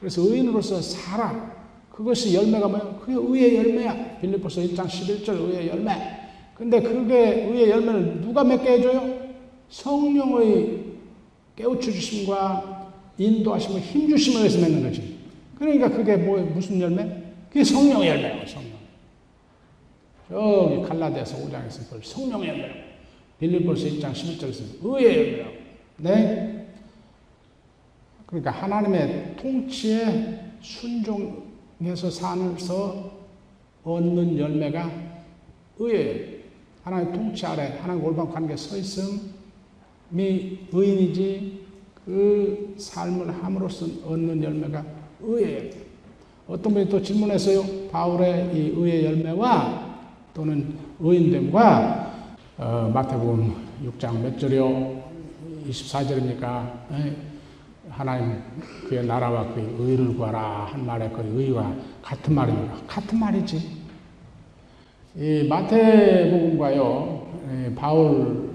그래서 0.00 0.22
의인으로서 0.22 0.80
살아. 0.80 1.56
그것이 1.90 2.34
열매가 2.34 2.68
뭐야? 2.68 2.98
그게 3.00 3.14
의의 3.14 3.56
열매야. 3.56 4.18
빌립보서 4.20 4.60
1장 4.62 4.86
11절 4.86 5.30
의의 5.30 5.68
열매. 5.68 6.18
근데 6.54 6.80
그게 6.80 7.46
의의 7.48 7.70
열매를 7.70 8.20
누가 8.20 8.44
맺게 8.44 8.72
해줘요? 8.72 9.28
성령의 9.68 10.84
깨우쳐 11.56 11.90
주심과 11.90 12.77
인도하심을 13.18 13.80
힘 13.80 14.08
주심을 14.08 14.40
위해서 14.42 14.60
맺는 14.60 14.82
거지. 14.82 15.18
그러니까 15.58 15.90
그게 15.90 16.16
뭐 16.16 16.38
무슨 16.38 16.80
열매? 16.80 17.24
그게 17.48 17.64
성령의 17.64 18.08
열매라고 18.08 18.46
성령. 18.46 18.78
저기 20.28 20.88
갈라디아서 20.88 21.36
5장에서 21.38 21.90
볼 21.90 22.02
성령의 22.02 22.48
열매라고. 22.48 22.80
빌립보서 23.40 23.86
1장 23.86 24.12
11절에서 24.12 24.62
의의 24.82 25.16
열매라고. 25.16 25.56
네? 25.98 26.66
그러니까 28.26 28.50
하나님의 28.50 29.36
통치에 29.36 30.38
순종해서 30.60 32.10
살면서 32.10 33.18
얻는 33.82 34.38
열매가 34.38 34.92
의예요. 35.78 36.38
하나님의 36.84 37.14
통치 37.14 37.46
아래 37.46 37.78
하나님 37.80 38.04
올바른 38.04 38.30
관계에 38.30 38.56
서 38.56 38.76
있음이 38.76 39.20
의인이지 40.72 41.67
그 42.08 42.74
삶을 42.78 43.30
함으로써 43.44 43.84
얻는 44.06 44.42
열매가 44.42 44.82
의예요. 45.20 45.70
어떤 46.46 46.72
분이 46.72 46.88
또 46.88 47.02
질문했어요. 47.02 47.90
바울의 47.90 48.50
이 48.54 48.72
의의 48.74 49.04
열매와 49.04 49.98
또는 50.32 50.74
의인됨과 50.98 52.14
어, 52.56 52.90
마태복음 52.94 53.54
6장 53.84 54.20
몇 54.20 54.38
절이요? 54.38 55.02
24절입니까? 55.68 56.72
하나님 57.90 58.40
그의 58.88 59.04
나라와 59.04 59.52
그의 59.52 59.66
의를 59.78 60.16
구하라 60.16 60.64
한 60.72 60.86
말에 60.86 61.10
그 61.10 61.20
의와 61.20 61.74
같은 62.00 62.34
말입니다. 62.34 62.74
같은 62.86 63.18
말이지. 63.18 63.76
이 65.14 65.46
마태복음과요 65.46 67.26
바울 67.76 68.48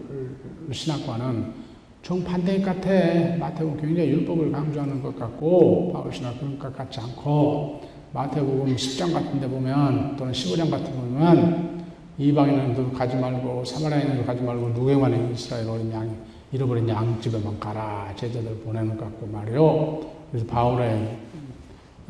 신학과는 0.72 1.63
정반대인 2.04 2.62
것 2.62 2.76
같아. 2.76 2.90
마태복음 3.38 3.80
굉장히 3.80 4.10
율법을 4.10 4.52
강조하는 4.52 5.02
것 5.02 5.18
같고 5.18 5.94
바울시나 5.94 6.34
그런 6.34 6.60
것 6.60 6.76
같지 6.76 7.00
않고 7.00 7.80
마태복음 8.12 8.76
10장 8.76 9.14
같은 9.14 9.40
데 9.40 9.48
보면 9.48 10.18
또는 10.18 10.34
15장 10.34 10.70
같은 10.70 10.86
데 10.86 10.92
보면 10.92 11.86
이방인들도 12.18 12.92
가지 12.92 13.16
말고 13.16 13.64
사마리아인도 13.64 14.26
가지 14.26 14.42
말고 14.42 14.70
누구에만 14.70 15.32
이스라엘 15.32 15.68
어린 15.70 15.92
양 15.94 16.14
잃어버린 16.52 16.88
양집에만 16.90 17.58
가라 17.60 18.14
제자들 18.18 18.54
보내는 18.58 18.98
것 18.98 19.06
같고 19.06 19.26
말이요. 19.28 20.02
그래서 20.30 20.46
바울의 20.46 21.18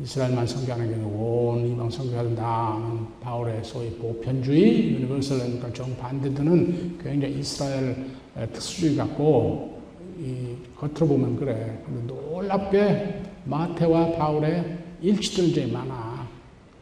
이스라엘만 0.00 0.44
선교하는 0.44 0.88
게 0.88 0.94
아니고 0.96 1.08
온 1.08 1.68
이방 1.68 1.88
선교한다 1.88 2.80
바울의 3.20 3.62
소위 3.62 3.90
보편주의 3.90 4.94
유니버설러니까 4.94 5.72
정반대들은 5.72 6.98
굉장히 7.00 7.38
이스라엘 7.38 8.06
특수주의 8.52 8.96
같고 8.96 9.73
이 10.18 10.56
겉으로 10.76 11.08
보면 11.08 11.36
그래. 11.36 11.82
근데 11.84 12.12
놀랍게 12.12 13.22
마태와 13.44 14.12
바울의 14.12 14.78
일치들이 15.00 15.70
많아. 15.72 16.26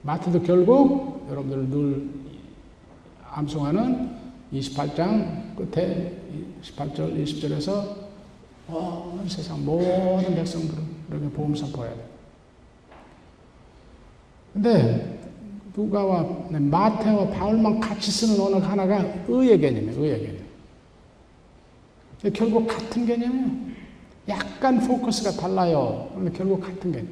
마태도 0.03 0.43
결국 0.43 1.27
여러분들 1.31 1.69
늘 1.71 2.09
암송하는 3.31 4.11
28장 4.53 5.57
끝에 5.57 6.13
18절, 6.63 7.25
20절에서 7.25 8.03
온 8.69 9.25
세상 9.29 9.65
모든 9.65 10.35
백성들은 10.35 10.83
이렇게 11.11 11.29
복음 11.31 11.55
선포해야 11.55 11.95
돼. 11.95 12.05
근데 14.53 15.21
누가와 15.75 16.47
마태와 16.51 17.31
바울만 17.31 17.81
같이 17.81 18.11
쓰는 18.11 18.39
언어 18.39 18.59
하나가 18.59 19.03
의의 19.27 19.59
개념이에요. 19.59 20.01
의의 20.03 20.21
개념. 20.21 20.42
결국 22.31 22.67
같은 22.67 23.07
개념이에요. 23.07 23.73
약간 24.29 24.79
포커스가 24.79 25.33
달라요. 25.33 26.11
근데 26.15 26.31
결국 26.33 26.61
같은 26.61 26.93
개념. 26.93 27.09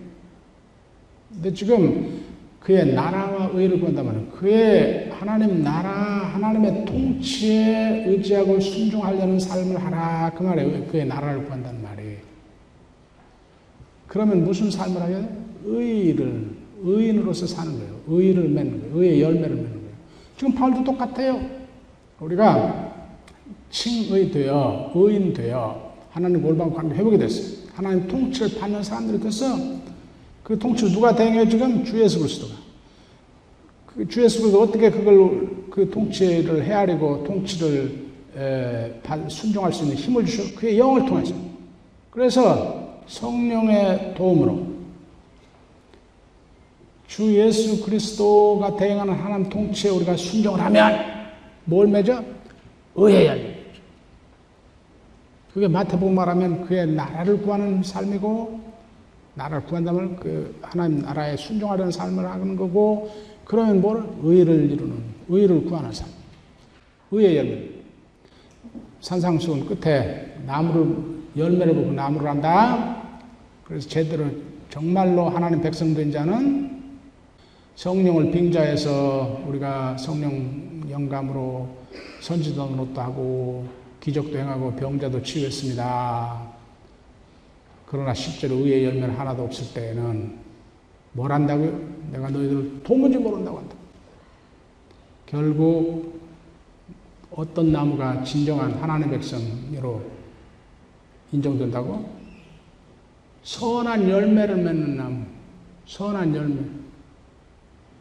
근데 1.33 1.53
지금 1.53 2.23
그의 2.61 2.95
나라와 2.95 3.51
의를 3.53 3.81
구한다면 3.81 4.31
그의 4.31 5.11
하나님 5.11 5.63
나라, 5.63 5.91
하나님의 6.35 6.85
통치에 6.85 8.05
의지하고 8.07 8.61
순종하려는 8.61 9.41
삶을 9.41 9.83
하라. 9.83 10.33
그 10.37 10.43
말에 10.43 10.87
그의 10.87 11.07
나라를 11.07 11.45
구한다는 11.45 11.83
말이에요. 11.83 12.19
그러면 14.07 14.45
무슨 14.45 14.71
삶을 14.71 15.01
하게 15.01 15.15
돼? 15.15 15.29
의를, 15.65 16.51
의인으로서 16.83 17.47
사는 17.47 17.73
거예요. 17.73 18.01
의를 18.07 18.49
맺는 18.49 18.81
거예요. 18.81 18.97
의의 18.97 19.23
열매를 19.23 19.57
맺는 19.57 19.73
거예요. 19.73 19.95
지금 20.37 20.55
바울도 20.55 20.85
똑같아요. 20.85 21.41
우리가 22.19 22.90
칭의 23.71 24.31
되어 24.31 24.91
의인 24.95 25.33
되어 25.33 25.95
하나님 26.11 26.43
골방 26.43 26.73
관계 26.73 26.97
회복이 26.97 27.19
됐어요. 27.19 27.69
하나님 27.73 28.07
통치를 28.09 28.59
받는 28.59 28.83
사람들이 28.83 29.21
됐어. 29.21 29.57
그 30.43 30.59
통치를 30.59 30.93
누가 30.93 31.15
대행해 31.15 31.49
지금 31.49 31.85
주 31.85 32.01
예수 32.01 32.19
그리스도가. 32.19 32.55
그 33.87 34.03
예수 34.03 34.41
그리스도 34.41 34.63
어떻게 34.63 34.91
그걸 34.91 35.49
그 35.71 35.89
통치를 35.89 36.65
헤아리고 36.65 37.25
통치를 37.25 38.11
에, 38.37 39.01
순종할 39.29 39.73
수 39.73 39.85
있는 39.85 39.97
힘을 39.97 40.27
주셔? 40.27 40.43
그의 40.59 40.79
영을 40.79 41.07
통해서. 41.07 41.35
그래서 42.11 43.03
성령의 43.07 44.15
도움으로 44.17 44.67
주 47.07 47.35
예수 47.37 47.85
그리스도가 47.85 48.77
대행하는 48.77 49.15
하나님 49.15 49.49
통치에 49.49 49.91
우리가 49.91 50.17
순종을 50.17 50.61
하면 50.61 51.01
뭘 51.65 51.89
맺어? 51.89 52.23
의의 52.95 53.27
열매. 53.27 53.50
그게 55.53 55.67
마태복음 55.67 56.15
말하면 56.15 56.67
그의 56.67 56.87
나라를 56.87 57.43
구하는 57.43 57.83
삶이고 57.83 58.61
나라를 59.35 59.65
구한다면 59.65 60.17
그 60.17 60.57
하나님 60.63 61.01
나라에 61.03 61.37
순종하려는 61.37 61.91
삶을 61.91 62.25
하는 62.25 62.57
거고 62.57 63.11
그러면 63.45 63.81
뭘 63.81 64.05
의를 64.23 64.71
이루는 64.71 65.03
의를 65.29 65.65
구하는 65.65 65.93
삶. 65.93 66.09
의의 67.11 67.37
열매. 67.37 67.71
산상수훈 69.01 69.67
끝에 69.67 70.37
나무를 70.47 70.97
열매를 71.37 71.75
보고 71.75 71.93
나무를 71.93 72.29
한다. 72.29 73.03
그래서 73.65 73.89
제대로 73.89 74.27
정말로 74.69 75.29
하나님 75.29 75.61
백성된 75.61 76.13
자는 76.13 76.83
성령을 77.75 78.31
빙자해서 78.31 79.43
우리가 79.47 79.97
성령 79.97 80.83
영감으로 80.89 81.69
선지도 82.21 82.67
노도 82.67 83.01
하고 83.01 83.80
기적도 84.01 84.37
행하고 84.39 84.75
병자도 84.77 85.23
치유했습니다. 85.23 86.61
그러나 87.87 88.15
실제로 88.15 88.57
의의 88.57 88.85
열매는 88.87 89.15
하나도 89.15 89.45
없을 89.45 89.75
때에는 89.75 90.39
뭘 91.13 91.33
한다고요? 91.33 91.79
내가 92.13 92.31
너희들을 92.31 92.83
도무지 92.83 93.19
모른다고 93.19 93.59
한다. 93.59 93.75
결국 95.27 96.21
어떤 97.31 97.73
나무가 97.73 98.23
진정한 98.25 98.73
하나님의 98.75 99.19
백성으로 99.19 100.03
인정된다고? 101.33 102.21
선한 103.43 104.09
열매를 104.09 104.57
맺는 104.57 104.97
나무, 104.97 105.25
선한 105.87 106.35
열매. 106.35 106.63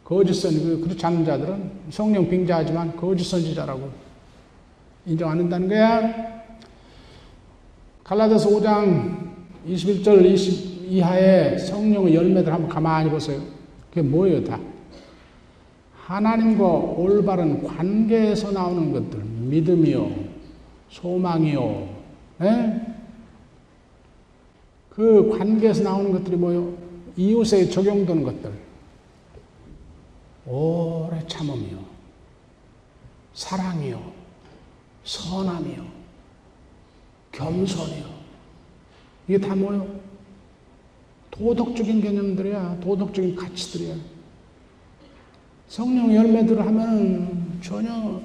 거짓 0.04 0.34
선, 0.34 0.52
그, 0.52 0.80
그렇지 0.80 1.06
않은 1.06 1.24
자들은 1.24 1.70
성령 1.90 2.28
빙자하지만 2.28 2.96
거짓 2.96 3.24
선지자라고 3.24 4.09
인정 5.06 5.30
안 5.30 5.38
한다는 5.38 5.68
거야. 5.68 6.42
갈라디아서 8.04 8.50
5장 8.50 9.30
21절 9.66 10.24
20 10.24 10.70
이하의 10.90 11.58
성령의 11.58 12.14
열매들 12.14 12.52
한번 12.52 12.68
가만히 12.68 13.08
보세요. 13.10 13.40
그게 13.88 14.02
뭐예요, 14.02 14.42
다? 14.42 14.58
하나님과 15.94 16.66
올바른 16.66 17.62
관계에서 17.62 18.50
나오는 18.50 18.92
것들, 18.92 19.22
믿음이요, 19.22 20.10
소망이요, 20.88 21.88
에? 22.42 22.80
그 24.88 25.30
관계에서 25.38 25.84
나오는 25.84 26.10
것들이 26.10 26.36
뭐요? 26.36 26.74
이웃에 27.16 27.68
적용되는 27.68 28.24
것들. 28.24 28.52
오래 30.46 31.24
참음이요, 31.28 31.78
사랑이요, 33.34 34.19
선함이요. 35.10 35.84
겸손이요. 37.32 38.04
이게 39.26 39.38
다 39.38 39.56
뭐요? 39.56 39.98
도덕적인 41.32 42.00
개념들이야. 42.00 42.78
도덕적인 42.80 43.34
가치들이야. 43.34 43.96
성령 45.66 46.14
열매들을 46.14 46.64
하면 46.64 47.58
전혀 47.60 48.20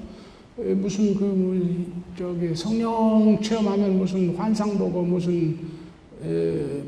무슨 0.56 1.14
그뭐 1.16 1.56
저기 2.16 2.54
성령 2.54 3.40
체험하면 3.42 3.98
무슨 3.98 4.36
환상 4.36 4.78
보고 4.78 5.02
무슨 5.02 5.58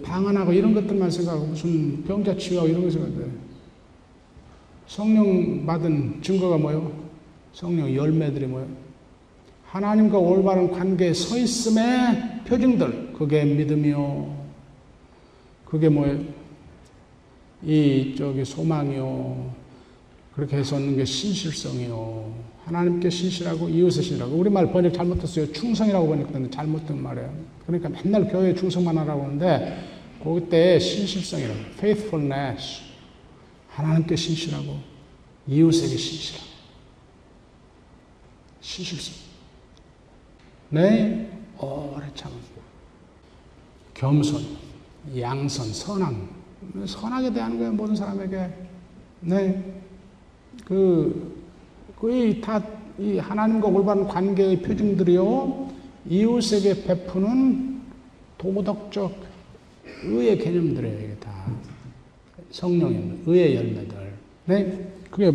방언하고 0.04 0.52
이런 0.52 0.74
것들만 0.74 1.10
생각하고 1.10 1.46
무슨 1.46 2.04
병자 2.04 2.36
치유하고 2.36 2.68
이런 2.68 2.84
거 2.84 2.90
생각해. 2.90 3.30
성령 4.86 5.66
받은 5.66 6.22
증거가 6.22 6.56
뭐요? 6.56 6.92
성령 7.52 7.92
열매들이 7.92 8.46
뭐요? 8.46 8.87
하나님과 9.68 10.18
올바른 10.18 10.70
관계에 10.70 11.12
서 11.12 11.36
있음의 11.36 12.44
표징들, 12.46 13.12
그게 13.12 13.44
믿음이요. 13.44 14.48
그게 15.66 15.90
뭐예요? 15.90 16.20
이, 17.62 18.14
저기, 18.16 18.44
소망이요. 18.44 19.54
그렇게 20.34 20.56
해서 20.56 20.76
얻는 20.76 20.96
게 20.96 21.04
신실성이요. 21.04 22.32
하나님께 22.64 23.10
신실하고 23.10 23.68
이웃에 23.68 24.00
신실하고. 24.00 24.36
우리말 24.36 24.72
번역 24.72 24.94
잘못했어요. 24.94 25.52
충성이라고 25.52 26.06
번역했는데 26.06 26.50
잘못된 26.50 27.02
말이에요. 27.02 27.30
그러니까 27.66 27.90
맨날 27.90 28.26
교회 28.28 28.54
충성만 28.54 28.96
하라고 28.96 29.24
하는데, 29.24 29.84
그때 30.22 30.78
신실성이라고. 30.78 31.60
faithfulness. 31.74 32.82
하나님께 33.68 34.16
신실하고, 34.16 34.78
이웃에게 35.46 35.94
신실하고. 35.94 36.46
신실성. 38.62 39.27
네, 40.70 41.30
오래 41.58 42.04
참 42.14 42.30
겸손, 43.94 44.42
양선, 45.18 45.72
선함. 45.72 46.28
선하게 46.86 47.32
대하는 47.32 47.56
거예요, 47.58 47.72
모든 47.72 47.96
사람에게. 47.96 48.48
네. 49.22 49.80
그, 50.64 51.42
거의 51.98 52.40
다, 52.40 52.62
이 52.98 53.18
하나님과 53.18 53.68
올바른 53.68 54.06
관계의 54.06 54.60
표징들이요, 54.62 55.70
이웃에게 56.08 56.84
베푸는 56.84 57.80
도덕적 58.36 59.16
의의 60.04 60.38
개념들이에요, 60.38 60.98
이게 60.98 61.16
다. 61.16 61.50
성령의 62.50 63.20
의의 63.26 63.56
열매들. 63.56 64.12
네. 64.46 64.92
그게 65.10 65.32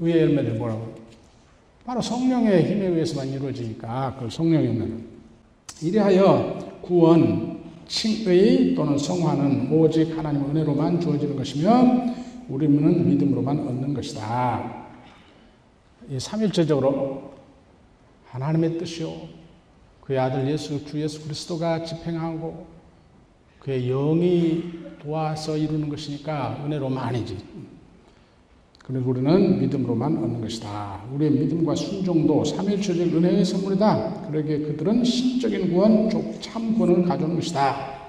의의 0.00 0.20
열매들 0.22 0.54
뭐라고? 0.54 1.01
바로 1.92 2.00
성령의 2.00 2.70
힘에 2.70 2.86
의해서만 2.86 3.28
이루어지니까 3.28 4.16
그 4.18 4.30
성령의 4.30 4.66
은혜는 4.66 5.04
이래하여 5.82 6.80
구원, 6.80 7.60
칭의 7.86 8.74
또는 8.74 8.96
성화는 8.96 9.70
오직 9.70 10.16
하나님 10.16 10.42
은혜로만 10.48 11.02
주어지는 11.02 11.36
것이며 11.36 12.14
우리는 12.48 13.10
믿음으로만 13.10 13.58
얻는 13.58 13.92
것이다. 13.92 14.86
이 16.08 16.18
삼일체적으로 16.18 17.34
하나님의 18.30 18.78
뜻이요 18.78 19.12
그의 20.00 20.18
아들 20.18 20.50
예수 20.50 20.82
주 20.86 20.98
예수 20.98 21.22
그리스도가 21.22 21.84
집행하고 21.84 22.68
그의 23.58 23.88
영이 23.88 24.62
도와서 24.98 25.58
이루는 25.58 25.90
것이니까 25.90 26.64
은혜로만이지. 26.64 27.36
그리고 28.82 29.10
우리는 29.10 29.60
믿음으로만 29.60 30.16
얻는 30.16 30.40
것이다. 30.40 31.02
우리의 31.12 31.30
믿음과 31.30 31.74
순종도 31.74 32.44
삼일체적 32.44 33.14
은혜의 33.14 33.44
선물이다. 33.44 34.28
그러기에 34.28 34.58
그들은 34.58 35.04
신적인 35.04 35.72
구원, 35.72 36.10
참 36.40 36.74
구원을 36.74 37.04
가져오는 37.04 37.36
것이다. 37.36 38.02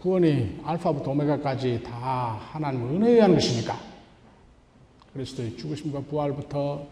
구원이 0.00 0.60
알파부터 0.64 1.10
오메가까지 1.10 1.82
다 1.82 2.38
하나님 2.40 2.88
은혜에 2.96 3.14
의한 3.14 3.34
것이니까. 3.34 3.78
그리스도의 5.12 5.56
죽으심과 5.56 6.00
부활부터 6.02 6.86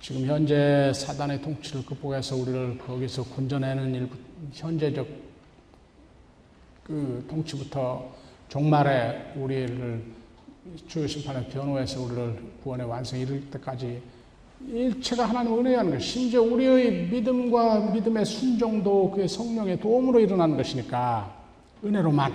지금 0.00 0.26
현재 0.26 0.92
사단의 0.94 1.40
통치를 1.40 1.86
극복해서 1.86 2.36
우리를 2.36 2.76
거기서 2.78 3.22
건져내는 3.24 3.94
일, 3.94 4.08
현재적 4.52 5.06
그 6.82 7.24
통치부터 7.30 8.12
종말에 8.48 9.32
우리를 9.36 10.23
주의 10.88 11.06
심판의 11.06 11.48
변호해서 11.48 12.02
우리를 12.02 12.42
구원의 12.62 12.86
완성에 12.86 13.22
이를 13.22 13.50
때까지 13.50 14.00
일체가 14.66 15.26
하나님 15.26 15.58
은혜에 15.58 15.76
하는 15.76 15.92
것. 15.92 16.00
심지어 16.00 16.42
우리의 16.42 17.08
믿음과 17.08 17.92
믿음의 17.92 18.24
순종도 18.24 19.10
그의 19.10 19.28
성령의 19.28 19.80
도움으로 19.80 20.20
일어나는 20.20 20.56
것이니까 20.56 21.34
은혜로만, 21.84 22.32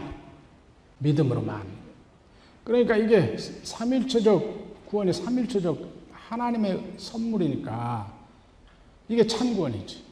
믿음으로만. 1.00 1.64
그러니까 2.64 2.98
이게 2.98 3.36
삼일체적 3.64 4.86
구원이 4.86 5.12
삼일체적 5.12 5.80
하나님의 6.12 6.94
선물이니까 6.98 8.14
이게 9.08 9.26
참 9.26 9.56
구원이지. 9.56 10.04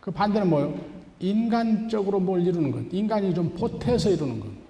그 0.00 0.10
반대는 0.10 0.50
뭐요? 0.50 0.74
인간적으로 1.20 2.18
뭘 2.18 2.44
이루는 2.44 2.72
것. 2.72 2.92
인간이 2.92 3.32
좀 3.32 3.50
보태서 3.50 4.10
이루는 4.10 4.40
것. 4.40 4.61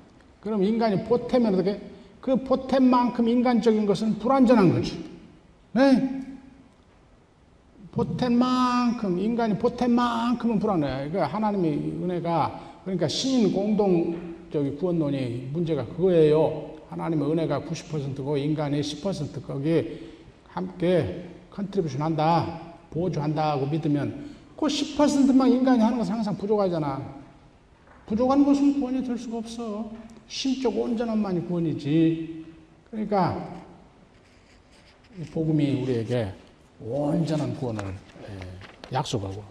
그럼 0.42 0.62
인간이 0.64 1.04
보태면 1.04 1.54
어떻게? 1.54 1.80
그 2.20 2.36
보탬만큼 2.36 3.28
인간적인 3.28 3.86
것은 3.86 4.18
불완전한 4.18 4.72
거지. 4.72 5.02
네? 5.72 6.22
보탠만큼 7.92 9.18
인간이 9.18 9.56
보탠만큼은 9.58 10.58
불안해. 10.58 11.10
그 11.10 11.18
하나님의 11.18 11.72
은혜가 12.02 12.60
그러니까 12.84 13.06
신인 13.06 13.52
공동 13.52 14.34
저기 14.52 14.74
구원론이 14.76 15.50
문제가 15.52 15.86
그거예요. 15.86 16.72
하나님의 16.90 17.30
은혜가 17.30 17.60
90%고 17.60 18.36
인간이 18.36 18.80
10% 18.80 19.46
거기 19.46 20.10
함께 20.48 21.28
contribution 21.50 22.02
한다, 22.02 22.60
보조한다고 22.90 23.66
믿으면 23.66 24.32
그 24.56 24.66
10%만 24.66 25.50
인간이 25.50 25.80
하는 25.80 25.98
것은 25.98 26.14
항상 26.14 26.36
부족하잖아. 26.36 27.22
부족한 28.06 28.44
것은 28.44 28.74
구원이 28.74 29.04
될 29.04 29.16
수가 29.16 29.38
없어. 29.38 29.90
신적 30.32 30.74
온전함만이 30.78 31.46
구원이지. 31.46 32.46
그러니까 32.90 33.62
복음이 35.30 35.82
우리에게 35.82 36.32
온전한 36.80 37.54
구원을 37.54 37.84
예, 37.84 38.94
약속하고 38.94 39.44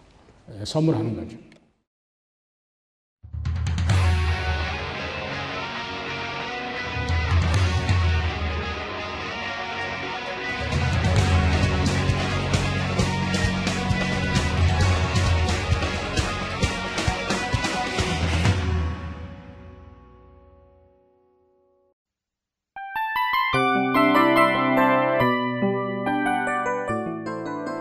예, 0.59 0.65
선물하는 0.65 1.15
거죠. 1.15 1.37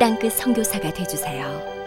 땅끝 0.00 0.32
성교사가 0.32 0.90
되주세요 0.94 1.79